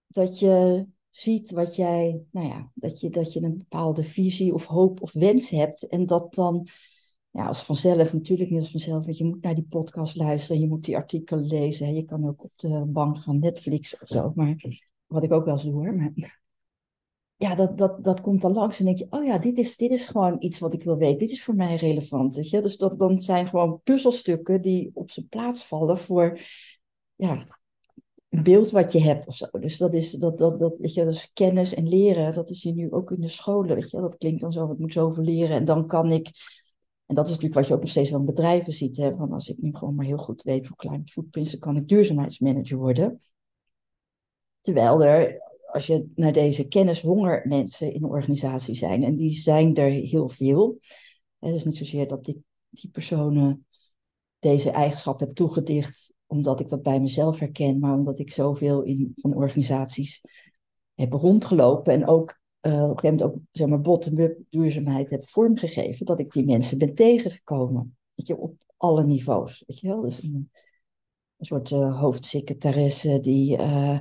[0.08, 4.66] dat je ziet wat jij, nou ja, dat je, dat je een bepaalde visie of
[4.66, 5.88] hoop of wens hebt.
[5.88, 6.68] En dat dan,
[7.30, 10.68] ja, als vanzelf, natuurlijk niet als vanzelf, want je moet naar die podcast luisteren, je
[10.68, 11.94] moet die artikelen lezen.
[11.94, 14.32] Je kan ook op de bank gaan Netflix of zo.
[14.36, 14.56] Maar
[15.08, 15.96] wat ik ook wel eens doe hoor.
[15.96, 16.41] Maar
[17.42, 19.92] ja, dat, dat, dat komt dan langs en denk je, oh ja, dit is, dit
[19.92, 21.18] is gewoon iets wat ik wil weten.
[21.18, 22.36] Dit is voor mij relevant.
[22.36, 22.62] Weet je?
[22.62, 26.40] Dus dat, dan zijn gewoon puzzelstukken die op zijn plaats vallen voor
[27.16, 27.60] ja,
[28.30, 29.48] een beeld wat je hebt of zo.
[29.60, 32.74] Dus dat is, dat, dat, dat, weet je, dus kennis en leren, dat is je
[32.74, 33.76] nu ook in de scholen.
[33.76, 34.02] Weet je?
[34.02, 36.30] Dat klinkt dan zo, ik moet zoveel leren en dan kan ik...
[37.06, 38.98] En dat is natuurlijk wat je ook nog steeds wel in bedrijven ziet.
[38.98, 39.16] Hè?
[39.16, 41.88] Van als ik nu gewoon maar heel goed weet hoe climate footprints, dan kan ik
[41.88, 43.20] duurzaamheidsmanager worden.
[44.62, 49.76] Terwijl er als je naar deze kennishonger mensen in een organisatie zijn, en die zijn
[49.76, 50.80] er heel veel.
[51.40, 52.38] Het is niet zozeer dat ik
[52.70, 53.66] die personen
[54.40, 59.12] deze eigenschap heb toegedicht omdat ik dat bij mezelf herken, maar omdat ik zoveel in
[59.16, 60.22] van organisaties
[60.94, 65.28] heb rondgelopen en ook uh, op een gegeven moment ook zeg maar bottom-up duurzaamheid heb
[65.28, 67.98] vormgegeven, dat ik die mensen ben tegengekomen.
[68.14, 69.64] Weet je, op alle niveaus.
[69.68, 70.02] Weet je wel?
[70.02, 70.52] Dus een,
[71.38, 74.00] een soort uh, hoofdsecretaresse die uh,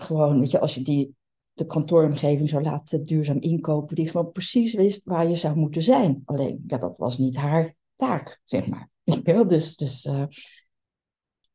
[0.00, 1.16] gewoon, weet je, als je die
[1.52, 6.22] de kantooromgeving zou laten duurzaam inkopen, die gewoon precies wist waar je zou moeten zijn.
[6.24, 8.90] Alleen, ja, dat was niet haar taak, zeg maar.
[9.48, 10.24] Dus, dus, uh,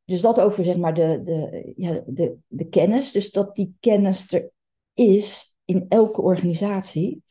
[0.04, 3.12] dus dat over, zeg maar, de, de, ja, de, de kennis.
[3.12, 4.50] Dus dat die kennis er
[4.94, 7.22] is in elke organisatie.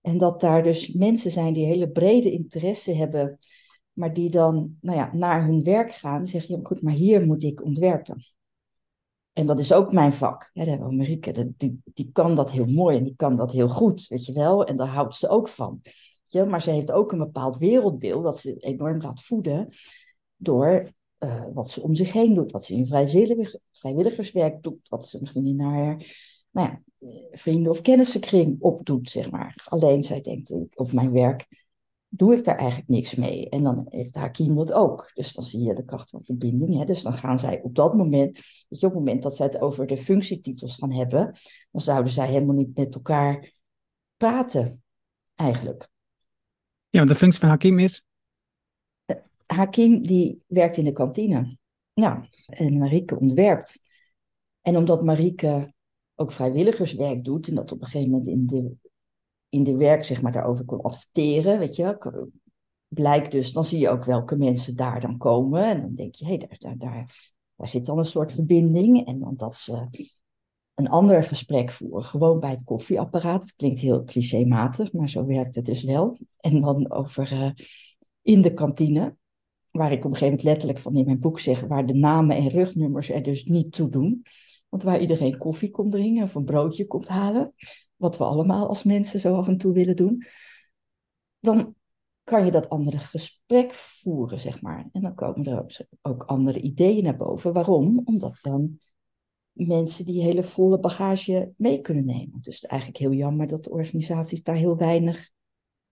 [0.00, 3.38] En dat daar dus mensen zijn die hele brede interesse hebben,
[3.92, 7.26] maar die dan nou ja, naar hun werk gaan en zeggen, ja, goed, maar hier
[7.26, 8.24] moet ik ontwerpen.
[9.36, 10.50] En dat is ook mijn vak.
[10.52, 13.68] Ja, daar hebben Marieke, die, die kan dat heel mooi en die kan dat heel
[13.68, 14.64] goed, weet je wel.
[14.64, 15.82] En daar houdt ze ook van.
[16.24, 19.68] Ja, maar ze heeft ook een bepaald wereldbeeld dat ze enorm laat voeden
[20.36, 22.52] door uh, wat ze om zich heen doet.
[22.52, 24.88] Wat ze in vrijwillig, vrijwilligerswerk doet.
[24.88, 25.96] Wat ze misschien in haar
[26.50, 26.82] nou ja,
[27.30, 29.64] vrienden- of kennissenkring opdoet, zeg maar.
[29.64, 31.65] Alleen zij denkt op mijn werk
[32.16, 33.48] doe ik daar eigenlijk niks mee.
[33.48, 35.10] En dan heeft Hakim dat ook.
[35.14, 36.78] Dus dan zie je de kracht van verbinding.
[36.78, 36.84] Hè?
[36.84, 38.34] Dus dan gaan zij op dat moment,
[38.68, 41.38] weet je, op het moment dat zij het over de functietitels gaan hebben,
[41.70, 43.52] dan zouden zij helemaal niet met elkaar
[44.16, 44.82] praten,
[45.34, 45.88] eigenlijk.
[46.88, 48.04] Ja, want de functie van Hakim is?
[49.46, 51.56] Hakim die werkt in de kantine.
[51.92, 53.80] Ja, en Marieke ontwerpt.
[54.60, 55.74] En omdat Marieke
[56.14, 58.76] ook vrijwilligerswerk doet en dat op een gegeven moment in de,
[59.56, 61.98] in de werk zeg maar daarover kon adverteren, weet je,
[62.88, 66.24] blijkt dus, dan zie je ook welke mensen daar dan komen en dan denk je,
[66.24, 69.88] hé, hey, daar, daar, daar, daar zit dan een soort verbinding en dan dat ze
[70.74, 73.42] een ander gesprek voeren, gewoon bij het koffieapparaat.
[73.42, 76.18] Het klinkt heel clichématig, maar zo werkt het dus wel.
[76.40, 77.50] En dan over uh,
[78.22, 79.16] in de kantine
[79.70, 82.36] waar ik op een gegeven moment letterlijk van in mijn boek zeg, waar de namen
[82.36, 84.22] en rugnummers er dus niet toe doen.
[84.68, 87.54] Want waar iedereen koffie komt drinken of een broodje komt halen,
[87.96, 90.24] wat we allemaal als mensen zo af en toe willen doen,
[91.40, 91.74] dan
[92.24, 94.88] kan je dat andere gesprek voeren, zeg maar.
[94.92, 97.52] En dan komen er ook, andere ideeën naar boven.
[97.52, 98.00] Waarom?
[98.04, 98.80] Omdat dan
[99.52, 102.40] mensen die hele volle bagage mee kunnen nemen.
[102.40, 105.30] Dus het is eigenlijk heel jammer dat de organisaties daar heel weinig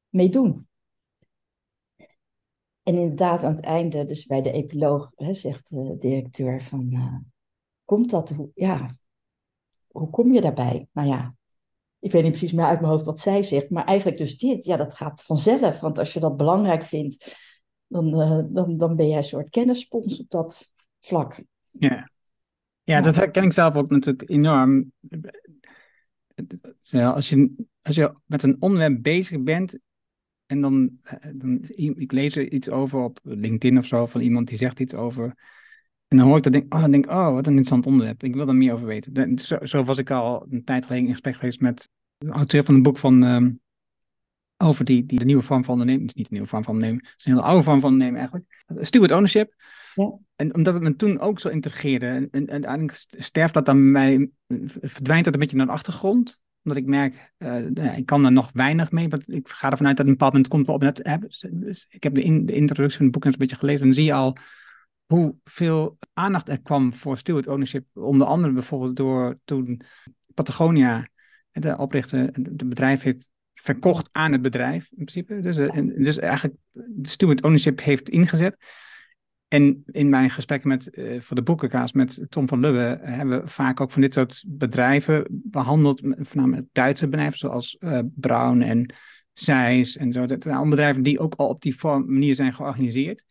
[0.08, 0.68] mee doen.
[2.82, 7.16] En inderdaad, aan het einde, dus bij de epiloog, hè, zegt de directeur van, uh,
[7.84, 8.96] komt dat, hoe, ja,
[9.88, 10.88] hoe kom je daarbij?
[10.92, 11.34] Nou ja,
[12.04, 14.64] ik weet niet precies meer uit mijn hoofd wat zij zegt, maar eigenlijk dus dit,
[14.64, 15.80] ja, dat gaat vanzelf.
[15.80, 17.36] Want als je dat belangrijk vindt,
[17.86, 21.42] dan, uh, dan, dan ben jij een soort kennisspons op dat vlak.
[21.70, 22.10] Ja.
[22.82, 24.92] Ja, dat herken ik zelf ook natuurlijk enorm.
[26.92, 29.78] Als je, als je met een onderwerp bezig bent
[30.46, 34.48] en dan, eh, dan, ik lees er iets over op LinkedIn of zo, van iemand
[34.48, 35.34] die zegt iets over.
[36.14, 38.22] En dan hoor ik dat, denk, oh, dan denk ik, oh, wat een interessant onderwerp.
[38.22, 39.38] Ik wil er meer over weten.
[39.38, 41.88] Zo, zo was ik al een tijd geleden in gesprek geweest met
[42.18, 43.60] de auteur van een boek van, um,
[44.56, 46.02] over die, die de nieuwe vorm van ondernemen.
[46.02, 47.90] Het is niet de nieuwe vorm van ondernemen, het is een hele oude vorm van
[47.92, 48.64] ondernemen eigenlijk.
[48.86, 49.54] Steward ownership.
[49.94, 50.18] Ja.
[50.36, 54.30] En omdat het me toen ook zo integreerde, en, en uiteindelijk sterft dat dan mij,
[54.80, 58.50] verdwijnt dat een beetje naar de achtergrond omdat ik merk, uh, ik kan er nog
[58.52, 59.08] weinig mee.
[59.08, 61.30] Want ik ga ervan uit dat een bepaald moment komt op net hebben.
[61.50, 63.80] Dus ik heb de, in, de introductie van het boek eens een beetje gelezen.
[63.80, 64.36] En dan zie je al
[65.06, 67.86] hoeveel aandacht er kwam voor steward ownership.
[67.92, 69.80] Onder andere bijvoorbeeld door toen
[70.34, 71.08] Patagonia,
[71.52, 75.40] de oprichter, het bedrijf heeft verkocht aan het bedrijf in principe.
[75.40, 76.56] Dus, uh, dus eigenlijk
[77.02, 78.56] steward ownership heeft ingezet.
[79.48, 83.48] En in mijn gesprek met, uh, voor de boekenkaas met Tom van Lubbe hebben we
[83.48, 87.76] vaak ook van dit soort bedrijven behandeld, voornamelijk Duitse bedrijven zoals
[88.14, 88.94] Brown en
[89.32, 90.26] Zeiss en zo.
[90.26, 93.24] Dat zijn bedrijven die ook al op die vorm, manier zijn georganiseerd.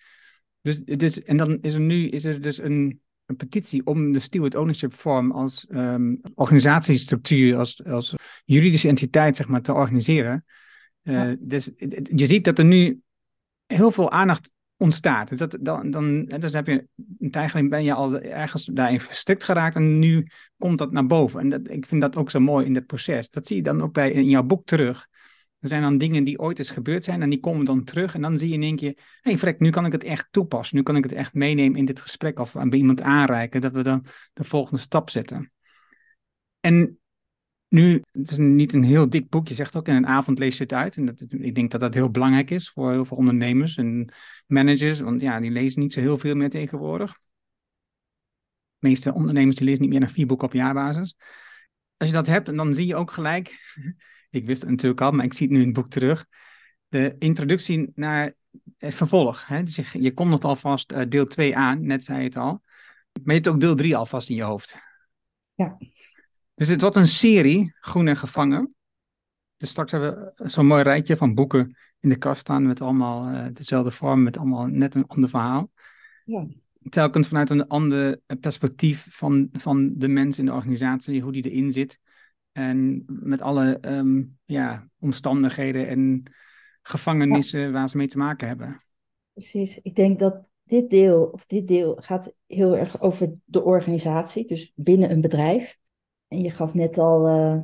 [0.64, 4.20] Dus, dus, en dan is er nu is er dus een, een petitie om de
[4.20, 10.45] steward ownership vorm als um, organisatiestructuur, als, als juridische entiteit zeg maar, te organiseren.
[11.03, 11.36] Uh, ja.
[11.39, 11.70] Dus
[12.03, 13.01] je ziet dat er nu
[13.66, 15.30] heel veel aandacht ontstaat.
[15.30, 16.88] Dus dat, dan, dan, dus heb je
[17.20, 21.07] een tijd geleden ben je al ergens daarin verstrikt geraakt en nu komt dat naar
[21.07, 21.39] boven.
[21.39, 23.30] En dat, ik vind dat ook zo mooi in dat proces.
[23.30, 25.07] Dat zie je dan ook bij, in jouw boek terug.
[25.64, 28.14] Er zijn dan dingen die ooit eens gebeurd zijn en die komen dan terug.
[28.14, 30.78] En dan zie je in één keer, hé hey, nu kan ik het echt toepassen.
[30.78, 33.61] Nu kan ik het echt meenemen in dit gesprek of bij iemand aanreiken.
[33.61, 35.51] Dat we dan de volgende stap zetten.
[36.59, 36.99] En
[37.68, 39.47] nu, het is niet een heel dik boek.
[39.47, 40.97] Je zegt ook in een avond lees je het uit.
[40.97, 44.14] En dat, ik denk dat dat heel belangrijk is voor heel veel ondernemers en
[44.47, 44.99] managers.
[44.99, 47.11] Want ja, die lezen niet zo heel veel meer tegenwoordig.
[47.11, 51.16] De meeste ondernemers die lezen niet meer dan vier boeken op jaarbasis.
[51.97, 53.59] Als je dat hebt, dan zie je ook gelijk.
[54.34, 56.26] Ik wist het natuurlijk al, maar ik zie het nu in het boek terug.
[56.88, 58.34] De introductie naar
[58.78, 59.48] het vervolg.
[59.48, 59.64] Hè?
[59.64, 62.62] Dus je, je komt alvast uh, deel 2 aan, net zei je het al.
[63.24, 64.78] Maar je hebt ook deel 3 alvast in je hoofd.
[65.54, 65.78] Ja.
[66.56, 68.76] Dus het wordt een serie, Groen en Gevangen.
[69.58, 73.32] Dus straks hebben we zo'n mooi rijtje van boeken in de kast staan met allemaal
[73.32, 75.72] uh, dezelfde vorm, met allemaal net een ander verhaal.
[76.26, 76.48] Ja.
[76.90, 81.72] Telkens vanuit een ander perspectief van, van de mens in de organisatie, hoe die erin
[81.72, 82.00] zit.
[82.54, 86.24] En met alle um, ja, omstandigheden en
[86.82, 87.72] gevangenissen ja.
[87.72, 88.84] waar ze mee te maken hebben.
[89.34, 89.80] Precies.
[89.82, 94.72] Ik denk dat dit deel, of dit deel gaat heel erg over de organisatie, dus
[94.76, 95.78] binnen een bedrijf.
[96.28, 97.62] En je gaf net al uh,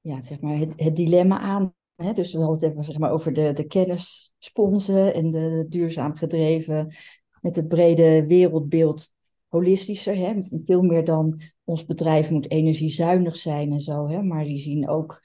[0.00, 1.74] ja, zeg maar het, het dilemma aan.
[1.94, 2.12] Hè?
[2.12, 6.94] Dus we hadden het even zeg maar, over de, de kennissponsen en de, duurzaam gedreven
[7.40, 9.12] met het brede wereldbeeld
[9.56, 10.16] holistischer.
[10.16, 10.34] Hè?
[10.64, 14.08] Veel meer dan ons bedrijf moet energiezuinig zijn en zo.
[14.08, 14.22] Hè?
[14.22, 15.20] Maar die zien ook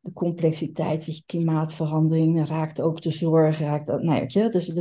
[0.00, 4.72] de complexiteit, klimaatverandering raakt ook de zorg, raakt nou, je, dus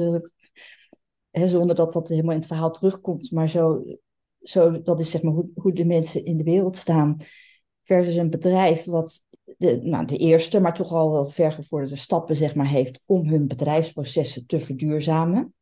[1.32, 3.84] hè, zonder dat dat helemaal in het verhaal terugkomt, maar zo,
[4.42, 7.18] zo dat is zeg maar hoe, hoe de mensen in de wereld staan
[7.84, 9.26] versus een bedrijf wat
[9.58, 13.48] de, nou, de eerste, maar toch al wel vergevorderde stappen zeg maar, heeft om hun
[13.48, 15.54] bedrijfsprocessen te verduurzamen.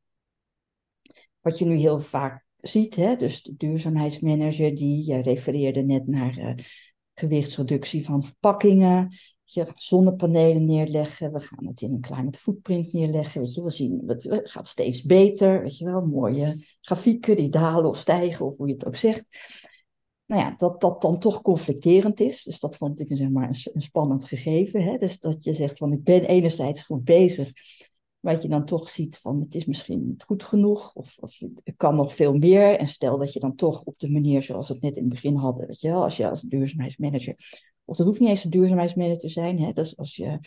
[1.42, 6.38] Wat je nu heel vaak ziet, hè, dus de duurzaamheidsmanager, die je refereerde net naar
[6.38, 6.54] uh,
[7.14, 9.14] gewichtsreductie van verpakkingen,
[9.44, 14.04] je zonnepanelen neerleggen, we gaan het in een climate footprint neerleggen, weet je, we zien,
[14.06, 18.68] het gaat steeds beter, weet je wel, mooie grafieken die dalen of stijgen, of hoe
[18.68, 19.26] je het ook zegt
[20.26, 22.44] nou ja, dat dat dan toch conflicterend is.
[22.44, 24.84] Dus dat vond ik zeg maar, een, een spannend gegeven.
[24.84, 24.98] Hè?
[24.98, 27.52] Dus dat je zegt van ik ben enerzijds goed bezig,
[28.34, 31.74] dat je dan toch ziet van het is misschien niet goed genoeg of, of het
[31.78, 32.80] kan nog veel meer.
[32.80, 35.12] En stel dat je dan toch op de manier zoals we het net in het
[35.12, 37.36] begin hadden, weet je wel, als je als duurzaamheidsmanager,
[37.86, 39.72] of dat hoeft niet eens een duurzaamheidsmanager te zijn, hè?
[39.72, 40.40] dus als je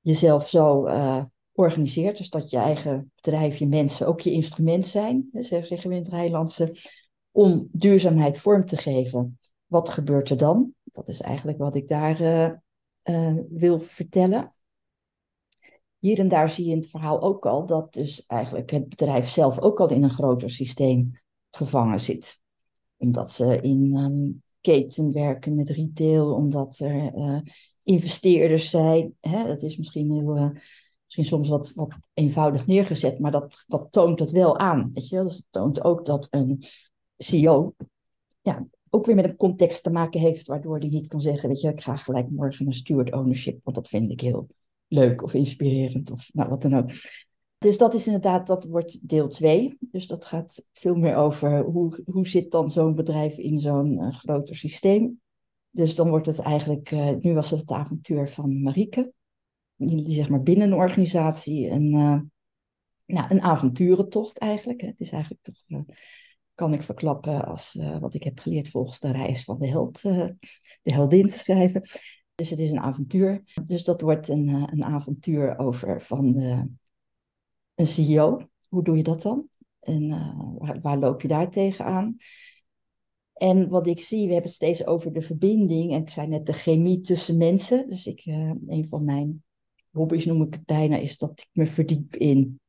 [0.00, 5.28] jezelf zo uh, organiseert, dus dat je eigen bedrijf, je mensen ook je instrument zijn,
[5.32, 6.74] zeggen we in het Rijnlandse,
[7.30, 9.38] om duurzaamheid vorm te geven.
[9.66, 10.72] Wat gebeurt er dan?
[10.84, 12.50] Dat is eigenlijk wat ik daar uh,
[13.04, 14.52] uh, wil vertellen.
[15.98, 19.28] Hier en daar zie je in het verhaal ook al dat dus eigenlijk het bedrijf
[19.28, 21.20] zelf ook al in een groter systeem
[21.50, 22.40] gevangen zit.
[22.96, 27.40] Omdat ze in um, keten werken met retail, omdat er uh,
[27.82, 29.14] investeerders zijn.
[29.20, 29.46] Hè?
[29.46, 30.52] Dat is misschien heel
[31.04, 34.90] misschien soms wat, wat eenvoudig neergezet, maar dat, dat toont het wel aan.
[34.94, 35.22] Weet je?
[35.22, 36.62] Dus het toont ook dat een
[37.16, 37.74] CEO
[38.40, 41.60] ja, ook weer met een context te maken heeft, waardoor die niet kan zeggen, weet
[41.60, 44.48] je, ik ga gelijk morgen een steward ownership, want dat vind ik heel
[44.88, 46.90] leuk of inspirerend of nou wat dan ook.
[47.58, 49.76] Dus dat is inderdaad, dat wordt deel 2.
[49.80, 54.14] Dus dat gaat veel meer over hoe, hoe zit dan zo'n bedrijf in zo'n uh,
[54.14, 55.20] groter systeem.
[55.70, 59.12] Dus dan wordt het eigenlijk, uh, nu was het het avontuur van Marieke,
[59.76, 62.20] die zeg maar binnen een organisatie een, uh,
[63.06, 64.80] nou, een avonturentocht eigenlijk.
[64.80, 65.84] Het is eigenlijk toch
[66.54, 70.36] kan ik verklappen als wat ik heb geleerd volgens de reis van de held, de
[70.82, 71.82] heldin te schrijven.
[72.38, 73.42] Dus het is een avontuur.
[73.64, 76.70] Dus dat wordt een, uh, een avontuur over van de,
[77.74, 78.48] een CEO.
[78.68, 79.48] Hoe doe je dat dan?
[79.80, 80.08] En
[80.58, 82.16] waar, waar, loop je daar tegenaan?
[83.32, 85.92] En wat ik zie, we hebben het steeds over de verbinding.
[85.92, 87.88] En ik zei net de chemie tussen mensen.
[87.88, 88.24] Dus ik,
[88.66, 89.42] een van mijn
[89.90, 92.60] hobby's noem ik het bijna, is dat ik me verdiep in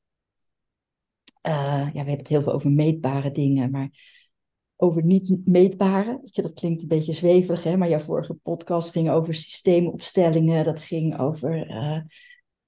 [1.41, 3.89] ja, we hebben het heel veel over meetbare dingen, maar
[4.81, 6.19] over niet meetbare.
[6.31, 7.77] Dat klinkt een beetje zweverig, hè?
[7.77, 10.63] maar jouw vorige podcast ging over systeemopstellingen.
[10.63, 11.69] Dat ging over.
[11.69, 11.99] Uh,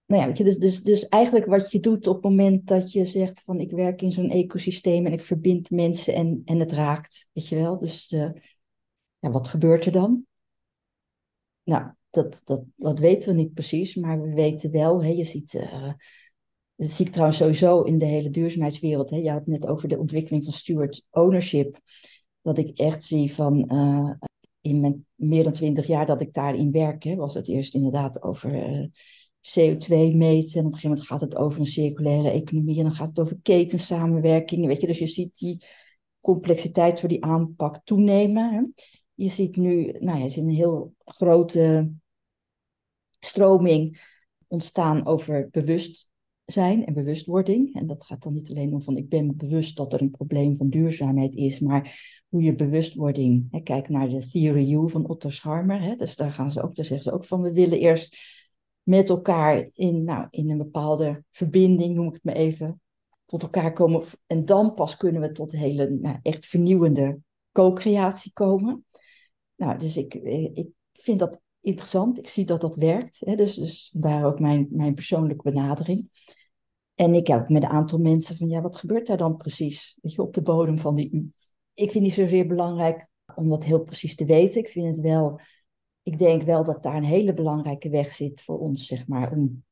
[0.06, 2.92] nou ja, weet je, dus, dus, dus eigenlijk wat je doet op het moment dat
[2.92, 6.72] je zegt van ik werk in zo'n ecosysteem en ik verbind mensen en, en het
[6.72, 7.78] raakt, weet je wel.
[7.80, 8.08] Dus
[9.20, 10.26] ja, wat gebeurt er dan?
[11.64, 15.54] Nou, dat, dat, dat weten we niet precies, maar we weten wel, hè, je ziet
[15.54, 15.94] uh,
[16.82, 19.10] dat zie ik trouwens sowieso in de hele duurzaamheidswereld.
[19.10, 19.18] Hè.
[19.18, 21.80] Je had het net over de ontwikkeling van steward ownership.
[22.42, 24.12] Dat ik echt zie van uh,
[24.62, 28.24] in mijn meer dan twintig jaar dat ik daarin werk, hè, was het eerst inderdaad
[28.24, 28.88] over uh,
[29.42, 30.60] CO2 meten.
[30.60, 32.78] En op een gegeven moment gaat het over een circulaire economie.
[32.78, 34.66] En dan gaat het over ketensamenwerking.
[34.66, 35.64] Weet je, dus je ziet die
[36.22, 38.54] complexiteit voor die aanpak toenemen.
[38.54, 38.62] Hè.
[39.14, 41.92] Je ziet nu, nou ja, je een heel grote
[43.20, 44.02] stroming
[44.48, 46.10] ontstaan over bewust
[46.52, 47.76] zijn en bewustwording.
[47.76, 50.56] En dat gaat dan niet alleen om van ik ben bewust dat er een probleem
[50.56, 52.00] van duurzaamheid is, maar
[52.30, 56.32] hoe je bewustwording, hè, kijk naar de Theory U van Otto Scharmer, hè, dus daar
[56.32, 58.18] gaan ze ook, daar zeggen ze ook van we willen eerst
[58.84, 62.82] met elkaar in, nou, in een bepaalde verbinding, noem ik het maar even,
[63.26, 64.04] tot elkaar komen.
[64.28, 67.20] En dan pas kunnen we tot hele nou, echt vernieuwende
[67.52, 68.86] co-creatie komen.
[69.56, 70.14] Nou, dus ik,
[70.54, 72.18] ik vind dat interessant.
[72.18, 73.20] Ik zie dat dat werkt.
[73.20, 73.36] Hè?
[73.36, 76.10] Dus, dus daar ook mijn, mijn persoonlijke benadering.
[77.02, 79.98] En ik heb met een aantal mensen van, ja, wat gebeurt daar dan precies?
[80.02, 81.32] Weet je, op de bodem van die U.
[81.74, 84.62] Ik vind niet zozeer belangrijk om dat heel precies te weten.
[84.62, 85.40] Ik vind het wel,
[86.04, 89.64] ik denk wel dat daar een hele belangrijke weg zit voor ons, zeg maar, om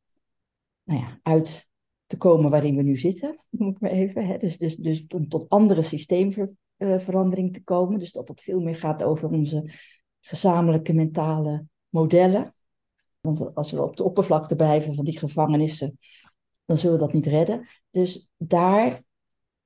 [0.83, 1.69] nou ja, uit
[2.05, 4.25] te komen waarin we nu zitten, noem ik maar even.
[4.27, 4.37] Hè?
[4.37, 7.99] Dus, dus, dus om tot andere systeemverandering te komen.
[7.99, 9.71] Dus dat het veel meer gaat over onze
[10.19, 12.55] gezamenlijke mentale modellen.
[13.21, 15.97] Want als we op de oppervlakte blijven van die gevangenissen,
[16.69, 17.67] dan zullen we dat niet redden.
[17.91, 19.01] Dus daar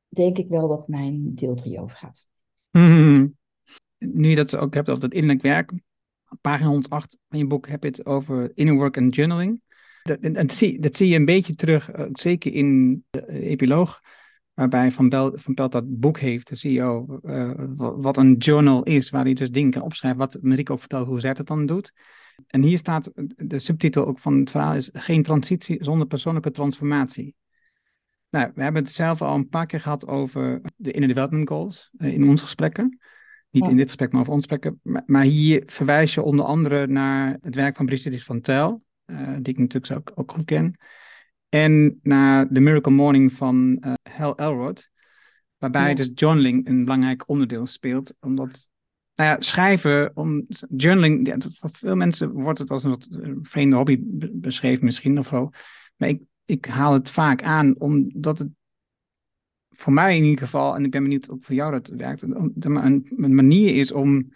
[0.08, 2.28] denk ik wel dat mijn deel 3 over gaat.
[2.70, 3.38] Hmm.
[3.98, 5.72] Nu je dat ook hebt over dat innerlijk werk,
[6.42, 9.62] pagina 108 van je boek heb je het over inner work en journaling.
[10.04, 14.02] Dat, dat, zie, dat zie je een beetje terug, eh, zeker in de epiloog,
[14.54, 19.10] waarbij Van, Bel, van Pelt dat boek heeft, de CEO, eh, wat een journal is,
[19.10, 21.94] waar hij dus dingen kan opschrijven, wat Marieke ook vertelt hoe zij het dan doet.
[22.48, 27.36] En hier staat, de subtitel ook van het verhaal is, geen transitie zonder persoonlijke transformatie.
[28.30, 31.92] Nou, we hebben het zelf al een paar keer gehad over de Inner Development Goals
[31.98, 33.00] uh, in onze gesprekken.
[33.50, 34.74] Niet in dit gesprek, maar over ons gesprek.
[35.06, 39.54] Maar, hier verwijs je onder andere naar het werk van Brigitte van Tel, uh, die
[39.54, 40.78] ik natuurlijk ook, ook goed ken.
[41.50, 44.90] En naar The Miracle Morning van uh, Hal Elrod.
[45.58, 45.96] Waarbij ja.
[45.96, 48.14] dus journaling een belangrijk onderdeel speelt.
[48.20, 48.70] Omdat
[49.16, 53.08] nou ja, schrijven, om, journaling, ja, voor veel mensen wordt het als een wat
[53.42, 53.98] vreemde hobby
[54.32, 55.50] beschreven misschien of zo.
[55.96, 58.50] Maar ik, ik haal het vaak aan omdat het
[59.70, 63.08] voor mij in ieder geval, en ik ben benieuwd ook voor jou dat werkt, een,
[63.16, 64.32] een manier is om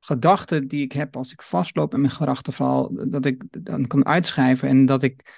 [0.00, 4.68] gedachten die ik heb als ik vastloop in mijn gedachtenval, dat ik dan kan uitschrijven
[4.68, 5.36] en dat ik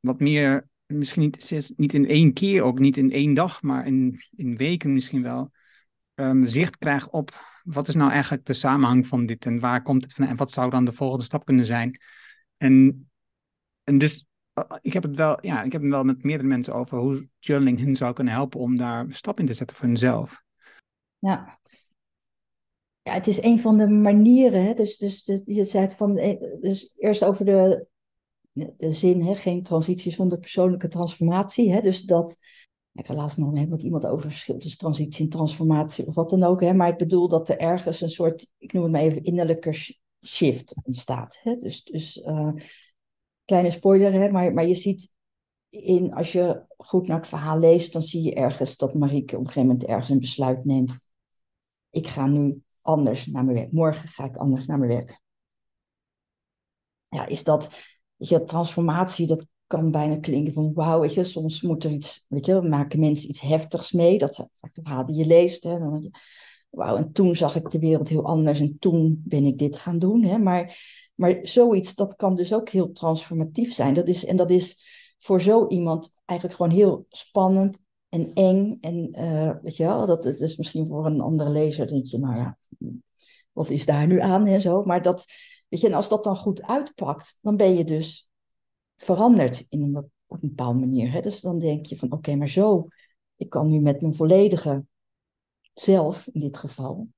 [0.00, 4.20] wat meer, misschien niet, niet in één keer ook, niet in één dag, maar in,
[4.36, 5.50] in weken misschien wel,
[6.20, 7.30] um, zicht krijg op
[7.64, 10.50] wat is nou eigenlijk de samenhang van dit en waar komt het van en wat
[10.50, 12.00] zou dan de volgende stap kunnen zijn.
[12.56, 13.08] En,
[13.84, 16.74] en dus eh, ik heb het wel, ja, ik heb het wel met meerdere mensen
[16.74, 19.86] over hoe journaling hen zou kunnen helpen om daar een stap in te zetten voor
[19.86, 20.42] hunzelf.
[21.18, 21.58] Ja.
[23.02, 24.64] Ja, het is een van de manieren.
[24.64, 24.74] Hè?
[24.74, 27.86] Dus, dus, dus je zei het van, eh, dus eerst over de,
[28.52, 29.34] de zin, hè?
[29.34, 31.72] geen transitie zonder persoonlijke transformatie.
[31.72, 31.80] Hè?
[31.80, 32.38] Dus dat,
[32.92, 36.60] ik had laatst nog iemand over verschil tussen transitie en transformatie of wat dan ook.
[36.60, 36.72] Hè?
[36.72, 39.72] Maar ik bedoel dat er ergens een soort, ik noem het maar even, innerlijke
[40.26, 41.38] shift ontstaat.
[41.42, 41.56] Hè?
[41.58, 42.52] Dus, dus uh,
[43.44, 44.30] kleine spoiler, hè?
[44.30, 45.10] Maar, maar je ziet
[45.68, 49.40] in, als je goed naar het verhaal leest, dan zie je ergens dat Marieke op
[49.40, 50.98] een gegeven moment ergens een besluit neemt.
[51.90, 53.72] Ik ga nu anders naar mijn werk.
[53.72, 55.20] Morgen ga ik anders naar mijn werk.
[57.08, 57.70] Ja, is dat,
[58.16, 62.46] je, transformatie, dat kan bijna klinken van wauw, weet je, soms moet er iets, weet
[62.46, 64.18] je, maken mensen iets heftigs mee.
[64.18, 65.64] Dat zijn vaak de die je leest.
[65.64, 66.10] Hè, dan
[66.70, 69.98] wauw, en toen zag ik de wereld heel anders en toen ben ik dit gaan
[69.98, 70.22] doen.
[70.22, 70.78] Hè, maar,
[71.14, 73.94] maar zoiets, dat kan dus ook heel transformatief zijn.
[73.94, 74.76] Dat is, en dat is
[75.18, 78.78] voor zo iemand eigenlijk gewoon heel spannend en eng.
[78.80, 82.18] En uh, weet je wel, dat, dat is misschien voor een andere lezer, denk je,
[82.18, 82.58] nou ja,
[83.52, 84.84] wat is daar nu aan en zo.
[84.84, 85.24] Maar dat,
[85.68, 88.29] weet je, en als dat dan goed uitpakt, dan ben je dus
[89.02, 89.96] veranderd in een,
[90.26, 91.12] op een bepaalde manier.
[91.12, 91.20] Hè?
[91.20, 92.86] Dus dan denk je van oké, maar zo,
[93.36, 94.84] ik kan nu met mijn volledige
[95.74, 97.08] zelf in dit geval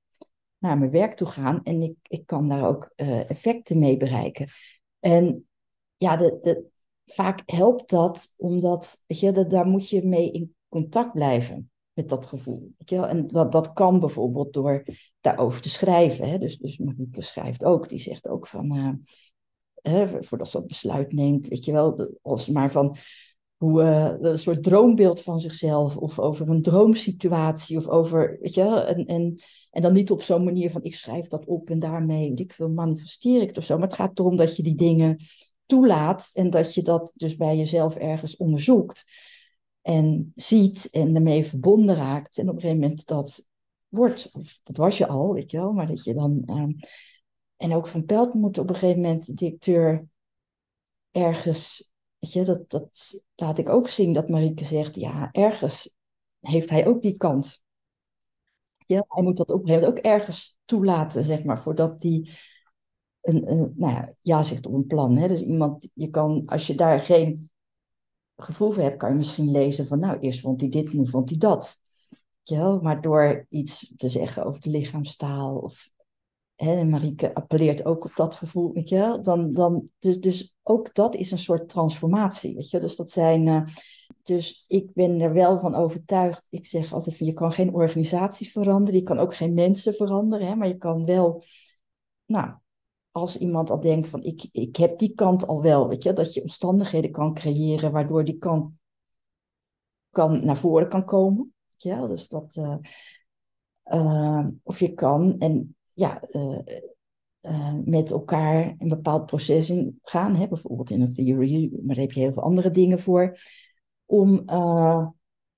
[0.57, 4.47] naar mijn werk toe gaan en ik, ik kan daar ook uh, effecten mee bereiken.
[4.99, 5.47] En
[5.97, 6.65] ja, de, de,
[7.05, 12.25] vaak helpt dat omdat, weet je, daar moet je mee in contact blijven met dat
[12.25, 12.73] gevoel.
[12.77, 13.07] Weet je wel?
[13.07, 14.85] En dat, dat kan bijvoorbeeld door
[15.21, 16.29] daarover te schrijven.
[16.29, 16.37] Hè?
[16.37, 18.89] Dus, dus Marieke schrijft ook, die zegt ook van, uh,
[20.19, 22.95] voordat ze dat besluit neemt, weet je wel, als maar van
[23.57, 23.81] hoe
[24.21, 29.39] een soort droombeeld van zichzelf of over een droomsituatie of over, weet je, en, en,
[29.71, 32.69] en dan niet op zo'n manier van ik schrijf dat op en daarmee, ik wil
[32.69, 35.17] manifesteer ik het of zo, maar het gaat erom dat je die dingen
[35.65, 39.03] toelaat en dat je dat dus bij jezelf ergens onderzoekt
[39.81, 42.37] en ziet en ermee verbonden raakt.
[42.37, 43.47] En op een gegeven moment dat
[43.87, 46.63] wordt, of dat was je al, weet je wel, maar dat je dan uh,
[47.63, 50.07] en ook Van Pelt moet op een gegeven moment de directeur
[51.11, 55.95] ergens, weet je, dat, dat laat ik ook zien dat Marieke zegt, ja, ergens
[56.39, 57.61] heeft hij ook die kant.
[58.85, 62.29] Ja, hij moet dat op een gegeven moment ook ergens toelaten, zeg maar, voordat hij
[63.21, 65.17] een, nou ja, ja zegt op een plan.
[65.17, 65.27] Hè?
[65.27, 67.49] Dus iemand, je kan, als je daar geen
[68.35, 71.29] gevoel voor hebt, kan je misschien lezen van, nou, eerst vond hij dit, nu vond
[71.29, 71.81] hij dat.
[72.43, 75.91] Ja, maar door iets te zeggen over de lichaamstaal of
[76.55, 81.15] hè, Marieke appelleert ook op dat gevoel, weet je, dan, dan, dus, dus ook dat
[81.15, 82.79] is een soort transformatie, weet je.
[82.79, 83.65] Dus dat zijn, uh,
[84.23, 88.51] dus ik ben er wel van overtuigd, ik zeg altijd van, je kan geen organisaties
[88.51, 91.43] veranderen, je kan ook geen mensen veranderen, hè, maar je kan wel,
[92.25, 92.53] nou,
[93.11, 96.33] als iemand al denkt van, ik, ik heb die kant al wel, weet je, dat
[96.33, 98.71] je omstandigheden kan creëren waardoor die kant
[100.09, 102.55] kan, naar voren kan komen, ja, dus dat...
[102.55, 102.75] Uh,
[103.85, 106.59] uh, of je kan, en ja, uh,
[107.41, 110.35] uh, met elkaar een bepaald proces in gaan.
[110.35, 110.47] Hè?
[110.47, 113.37] Bijvoorbeeld in een theorie, maar daar heb je heel veel andere dingen voor.
[114.05, 115.07] Om, uh,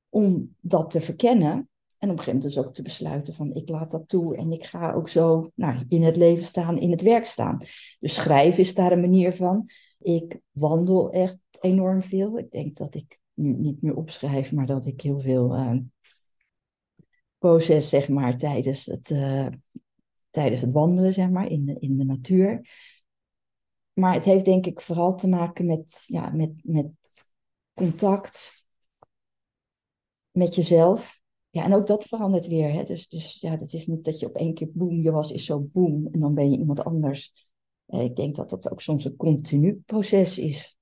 [0.10, 1.70] om dat te verkennen.
[1.98, 4.52] En op een gegeven moment dus ook te besluiten van ik laat dat toe en
[4.52, 7.58] ik ga ook zo nou, in het leven staan, in het werk staan.
[8.00, 9.70] Dus schrijven is daar een manier van.
[10.00, 12.38] Ik wandel echt enorm veel.
[12.38, 15.56] Ik denk dat ik nu niet meer opschrijf, maar dat ik heel veel
[17.38, 19.12] proces, zeg maar, tijdens het
[20.36, 22.70] tijdens het wandelen, zeg maar, in de, in de natuur.
[23.94, 26.92] Maar het heeft denk ik vooral te maken met, ja, met, met
[27.74, 28.66] contact
[30.32, 31.22] met jezelf.
[31.50, 32.72] Ja, en ook dat verandert weer.
[32.72, 32.84] Hè?
[32.84, 35.46] Dus, dus ja, het is niet dat je op één keer boem, je was is
[35.46, 37.50] zo boem en dan ben je iemand anders.
[37.86, 40.78] Eh, ik denk dat dat ook soms een continu proces is.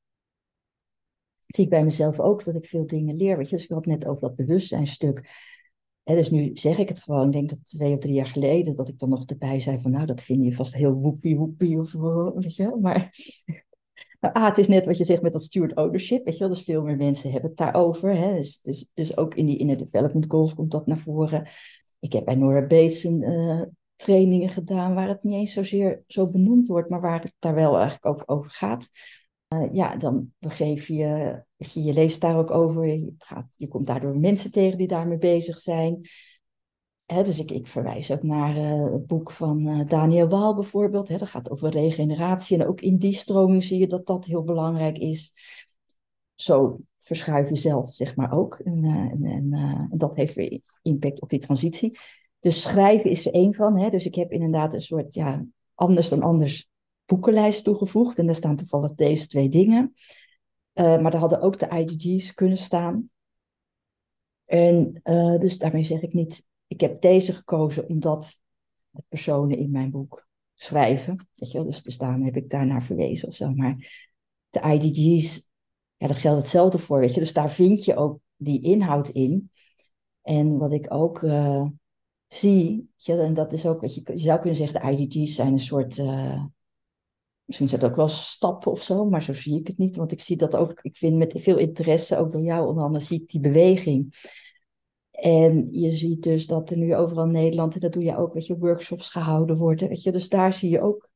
[1.46, 3.38] Dat zie ik bij mezelf ook, dat ik veel dingen leer.
[3.38, 3.56] Weet je?
[3.56, 5.30] Dus ik had net over dat bewustzijnstuk
[6.04, 7.26] dus nu zeg ik het gewoon.
[7.26, 9.92] Ik denk dat twee of drie jaar geleden dat ik dan nog erbij zei van
[9.92, 11.92] nou, dat vind je vast heel woepie woepie of
[12.36, 12.78] weet je.
[12.82, 13.12] Maar
[14.22, 16.26] nou, ah, het is net wat je zegt met dat steward ownership.
[16.26, 18.16] Weet je wel, dus veel meer mensen hebben het daarover.
[18.16, 18.34] Hè?
[18.34, 21.48] Dus, dus, dus ook in die inner development goals komt dat naar voren.
[22.00, 23.62] Ik heb bij Nora Bates een, uh,
[23.96, 27.78] trainingen gedaan waar het niet eens zozeer zo benoemd wordt, maar waar het daar wel
[27.78, 28.90] eigenlijk ook over gaat.
[29.50, 34.18] Uh, ja, dan begeef je, je, leest daar ook over, je, gaat, je komt daardoor
[34.18, 36.02] mensen tegen die daarmee bezig zijn.
[37.06, 41.08] Dus ik, ik verwijs ook naar uh, het boek van uh, Daniel Waal bijvoorbeeld.
[41.08, 42.60] Dat gaat over regeneratie.
[42.60, 45.34] En ook in die stroming zie je dat dat heel belangrijk is.
[46.34, 48.60] Zo verschuif je zelf, zeg maar ook.
[48.60, 51.98] En, en, en dat heeft weer impact op die transitie.
[52.40, 53.90] Dus schrijven is er één van.
[53.90, 55.46] Dus ik heb inderdaad een soort ja,
[55.76, 56.70] anders dan anders
[57.06, 58.20] boekenlijst toegevoegd.
[58.20, 59.94] En daar staan toevallig deze twee dingen.
[60.74, 63.10] Uh, maar daar hadden ook de IGG's kunnen staan.
[64.46, 68.40] En uh, dus daarmee zeg ik niet, ik heb deze gekozen omdat
[68.90, 71.28] de personen in mijn boek schrijven.
[71.36, 71.68] Weet je wel?
[71.68, 73.52] Dus, dus daarom heb ik daarnaar verwezen of zo.
[73.52, 73.76] Maar
[74.50, 75.50] de IDG's,
[75.98, 77.00] ja, daar geldt hetzelfde voor.
[77.00, 77.20] Weet je?
[77.20, 79.52] Dus daar vind je ook die inhoud in.
[80.22, 81.68] En wat ik ook uh,
[82.28, 85.52] zie, je, en dat is ook, wat je, je zou kunnen zeggen, de IDG's zijn
[85.52, 85.98] een soort,
[87.46, 90.12] misschien zijn het ook wel stappen of zo, maar zo zie ik het niet, want
[90.12, 93.22] ik zie dat ook, ik vind met veel interesse, ook door jou onder andere, zie
[93.22, 94.16] ik die beweging.
[95.12, 98.34] En je ziet dus dat er nu overal in Nederland, en dat doe je ook,
[98.34, 101.10] weet je, workshops gehouden worden, weet je, dus daar zie je ook,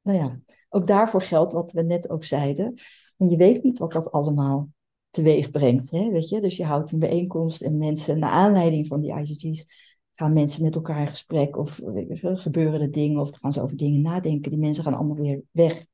[0.00, 2.74] nou ja, ook daarvoor geldt wat we net ook zeiden,
[3.16, 4.70] want je weet niet wat dat allemaal
[5.16, 5.90] teweeg brengt.
[5.90, 6.40] Hè, weet je?
[6.40, 10.74] Dus je houdt een bijeenkomst en mensen, naar aanleiding van die IGG's, gaan mensen met
[10.74, 11.80] elkaar in gesprek of
[12.20, 14.50] gebeuren er dingen of gaan ze over dingen nadenken.
[14.50, 15.86] Die mensen gaan allemaal weer weg.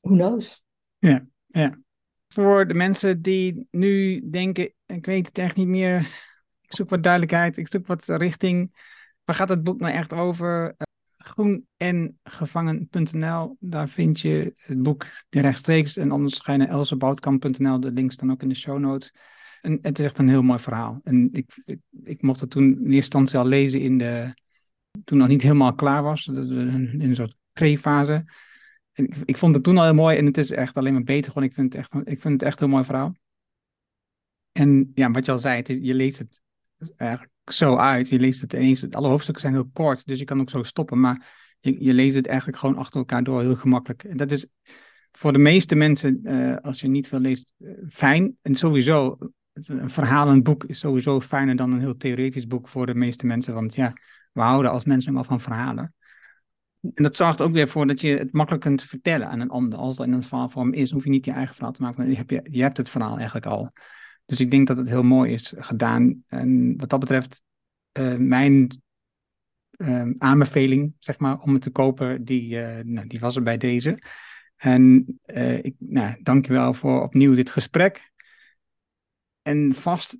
[0.00, 0.64] Who knows?
[0.98, 1.78] Ja, ja.
[2.28, 6.00] Voor de mensen die nu denken, ik weet het echt niet meer,
[6.60, 8.74] ik zoek wat duidelijkheid, ik zoek wat richting.
[9.24, 10.76] Waar gaat het boek nou echt over?
[11.24, 13.56] groen en gevangen.nl.
[13.60, 15.96] Daar vind je het boek rechtstreeks.
[15.96, 17.80] En anders ga je naar elseboutkamp.nl.
[17.80, 19.14] De links staan ook in de show notes.
[19.64, 21.00] En het is echt een heel mooi verhaal.
[21.04, 24.34] En ik, ik, ik mocht het toen in eerste instantie al lezen in de,
[25.04, 26.26] toen nog niet helemaal klaar was.
[26.26, 28.24] In een soort pre-fase.
[29.24, 31.32] Ik, vond het toen al heel mooi en het is echt alleen maar beter.
[31.32, 33.14] Gewoon, ik, vind het echt, ik vind het echt een heel mooi verhaal.
[34.52, 36.42] En ja, wat je al zei, je leest het
[36.96, 38.08] eigenlijk zo uit.
[38.08, 41.00] Je leest het ineens, alle hoofdstukken zijn heel kort, dus je kan ook zo stoppen.
[41.00, 44.04] Maar je, leest het eigenlijk gewoon achter elkaar door heel gemakkelijk.
[44.04, 44.46] En dat is
[45.12, 48.36] voor de meeste mensen, uh, als je niet veel leest, uh, fijn.
[48.42, 49.18] En sowieso,
[49.54, 53.26] een verhaal, een boek is sowieso fijner dan een heel theoretisch boek voor de meeste
[53.26, 53.54] mensen.
[53.54, 53.92] Want ja,
[54.32, 55.94] we houden als mensen helemaal van verhalen.
[56.94, 59.78] En dat zorgt ook weer voor dat je het makkelijk kunt vertellen aan een ander.
[59.78, 62.08] Als het in een verhaalvorm is, hoef je niet je eigen verhaal te maken.
[62.08, 63.70] Je hebt, je, hebt het verhaal eigenlijk al.
[64.26, 66.24] Dus ik denk dat het heel mooi is gedaan.
[66.28, 67.42] En wat dat betreft,
[67.98, 68.82] uh, mijn
[69.76, 73.56] uh, aanbeveling, zeg maar, om het te kopen, die, uh, nou, die was er bij
[73.56, 73.98] deze.
[74.56, 75.06] En
[75.62, 78.12] ik nou, dank je wel voor opnieuw dit gesprek.
[79.44, 80.18] En vast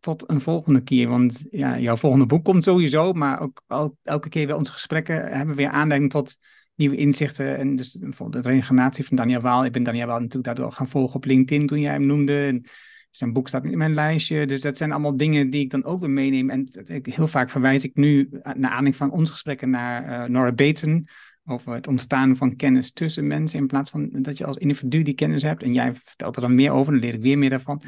[0.00, 1.08] tot een volgende keer.
[1.08, 5.32] Want ja, jouw volgende boek komt sowieso, maar ook al, elke keer weer onze gesprekken
[5.36, 6.38] hebben weer aanleiding tot
[6.74, 7.56] nieuwe inzichten.
[7.56, 9.64] En dus bijvoorbeeld de reïncarnatie van Daniel Waal.
[9.64, 12.46] Ik ben Daniel Waal natuurlijk daardoor gaan volgen op LinkedIn toen jij hem noemde.
[12.46, 12.64] En
[13.10, 14.46] zijn boek staat in mijn lijstje.
[14.46, 16.50] Dus dat zijn allemaal dingen die ik dan ook weer meeneem.
[16.50, 16.68] En
[17.02, 21.08] heel vaak verwijs ik nu, naar aanleiding van onze gesprekken, naar uh, Nora Baton.
[21.44, 23.58] Over het ontstaan van kennis tussen mensen.
[23.58, 25.62] In plaats van dat je als individu die kennis hebt.
[25.62, 27.82] En jij vertelt er dan meer over, dan leer ik weer meer daarvan.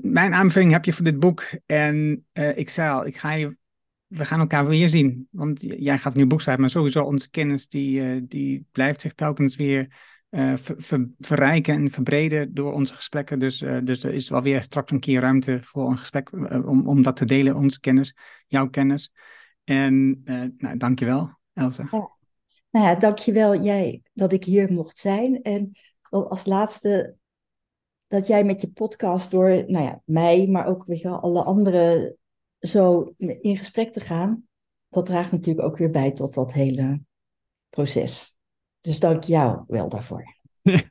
[0.00, 1.44] Mijn aanbeveling heb je voor dit boek.
[1.66, 3.56] En uh, ik zei al, ik ga je,
[4.06, 5.28] we gaan elkaar weer zien.
[5.30, 9.00] Want jij gaat een nieuw boek schrijven, maar sowieso onze kennis die, uh, die blijft
[9.00, 10.14] zich telkens weer
[10.56, 13.38] ver, verrijken en verbreden door onze gesprekken.
[13.38, 16.32] Dus, dus er is wel weer straks een keer ruimte voor een gesprek
[16.66, 18.16] om, om dat te delen, onze kennis,
[18.46, 19.12] jouw kennis.
[19.64, 20.22] En
[20.58, 21.88] nou, dankjewel, Elsa.
[21.90, 22.10] Ja.
[22.70, 25.42] Nou ja, dankjewel jij dat ik hier mocht zijn.
[25.42, 25.72] En
[26.10, 27.16] als laatste
[28.06, 32.16] dat jij met je podcast door nou ja, mij, maar ook weet alle anderen
[32.58, 34.46] zo in gesprek te gaan,
[34.88, 37.00] dat draagt natuurlijk ook weer bij tot dat hele
[37.68, 38.36] proces.
[38.80, 40.34] Dus dank jou wel daarvoor.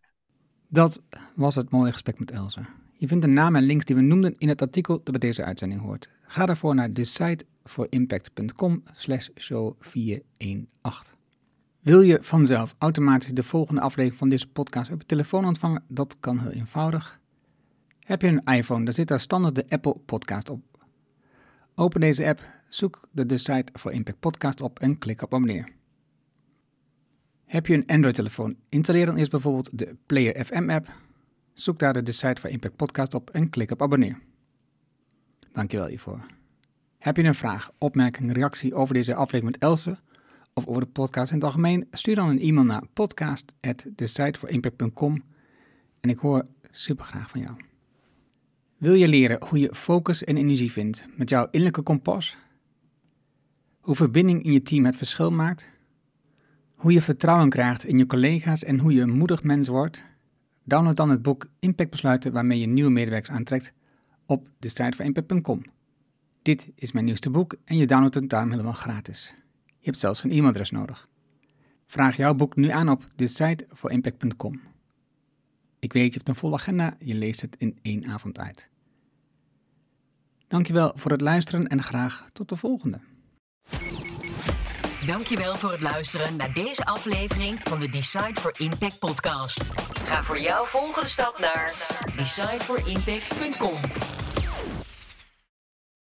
[0.68, 1.02] Dat
[1.36, 2.68] was het mooie gesprek met Elsa.
[2.98, 5.44] Je vindt de namen en links die we noemden in het artikel dat bij deze
[5.44, 6.10] uitzending hoort.
[6.22, 11.15] Ga daarvoor naar de site voor impact.com slash show 418.
[11.86, 15.84] Wil je vanzelf automatisch de volgende aflevering van deze podcast op je telefoon ontvangen?
[15.88, 17.20] Dat kan heel eenvoudig.
[18.00, 20.62] Heb je een iPhone, dan zit daar standaard de Apple Podcast op.
[21.76, 25.70] Open deze app, zoek de, site voor Impact Podcast op en klik op abonneer.
[27.46, 28.56] Heb je een Android-telefoon?
[28.70, 30.94] Installeer dan eerst bijvoorbeeld de Player FM app.
[31.54, 34.20] Zoek daar de site van Impact Podcast op en klik op abonneer.
[35.52, 36.26] Dankjewel hiervoor.
[36.98, 39.98] Heb je een vraag, opmerking, reactie over deze aflevering met Else
[40.58, 41.88] of over de podcast in het algemeen?
[41.92, 45.24] Stuur dan een e-mail naar podcast@thesiteforimpact.com
[46.00, 47.56] en ik hoor super graag van jou.
[48.78, 52.38] Wil je leren hoe je focus en energie vindt met jouw innerlijke kompas?
[53.80, 55.72] Hoe verbinding in je team het verschil maakt?
[56.76, 60.04] Hoe je vertrouwen krijgt in je collega's en hoe je een moedig mens wordt?
[60.64, 63.74] Download dan het boek Impact Besluiten waarmee je nieuwe medewerkers aantrekt
[64.26, 65.62] op de site van impact.com.
[66.42, 69.36] Dit is mijn nieuwste boek en je downloadt het daarom helemaal gratis.
[69.86, 71.08] Je hebt zelfs een e-mailadres nodig.
[71.88, 74.62] Vraag jouw boek nu aan op de voor impact.com.
[75.80, 78.70] Ik weet, je hebt een volle agenda, je leest het in één avond uit.
[80.48, 83.00] Dankjewel voor het luisteren en graag tot de volgende.
[85.06, 89.62] Dankjewel voor het luisteren naar deze aflevering van de Decide for Impact podcast.
[90.06, 91.76] Ga voor jouw volgende stap naar
[92.16, 93.80] decideforimpact.com.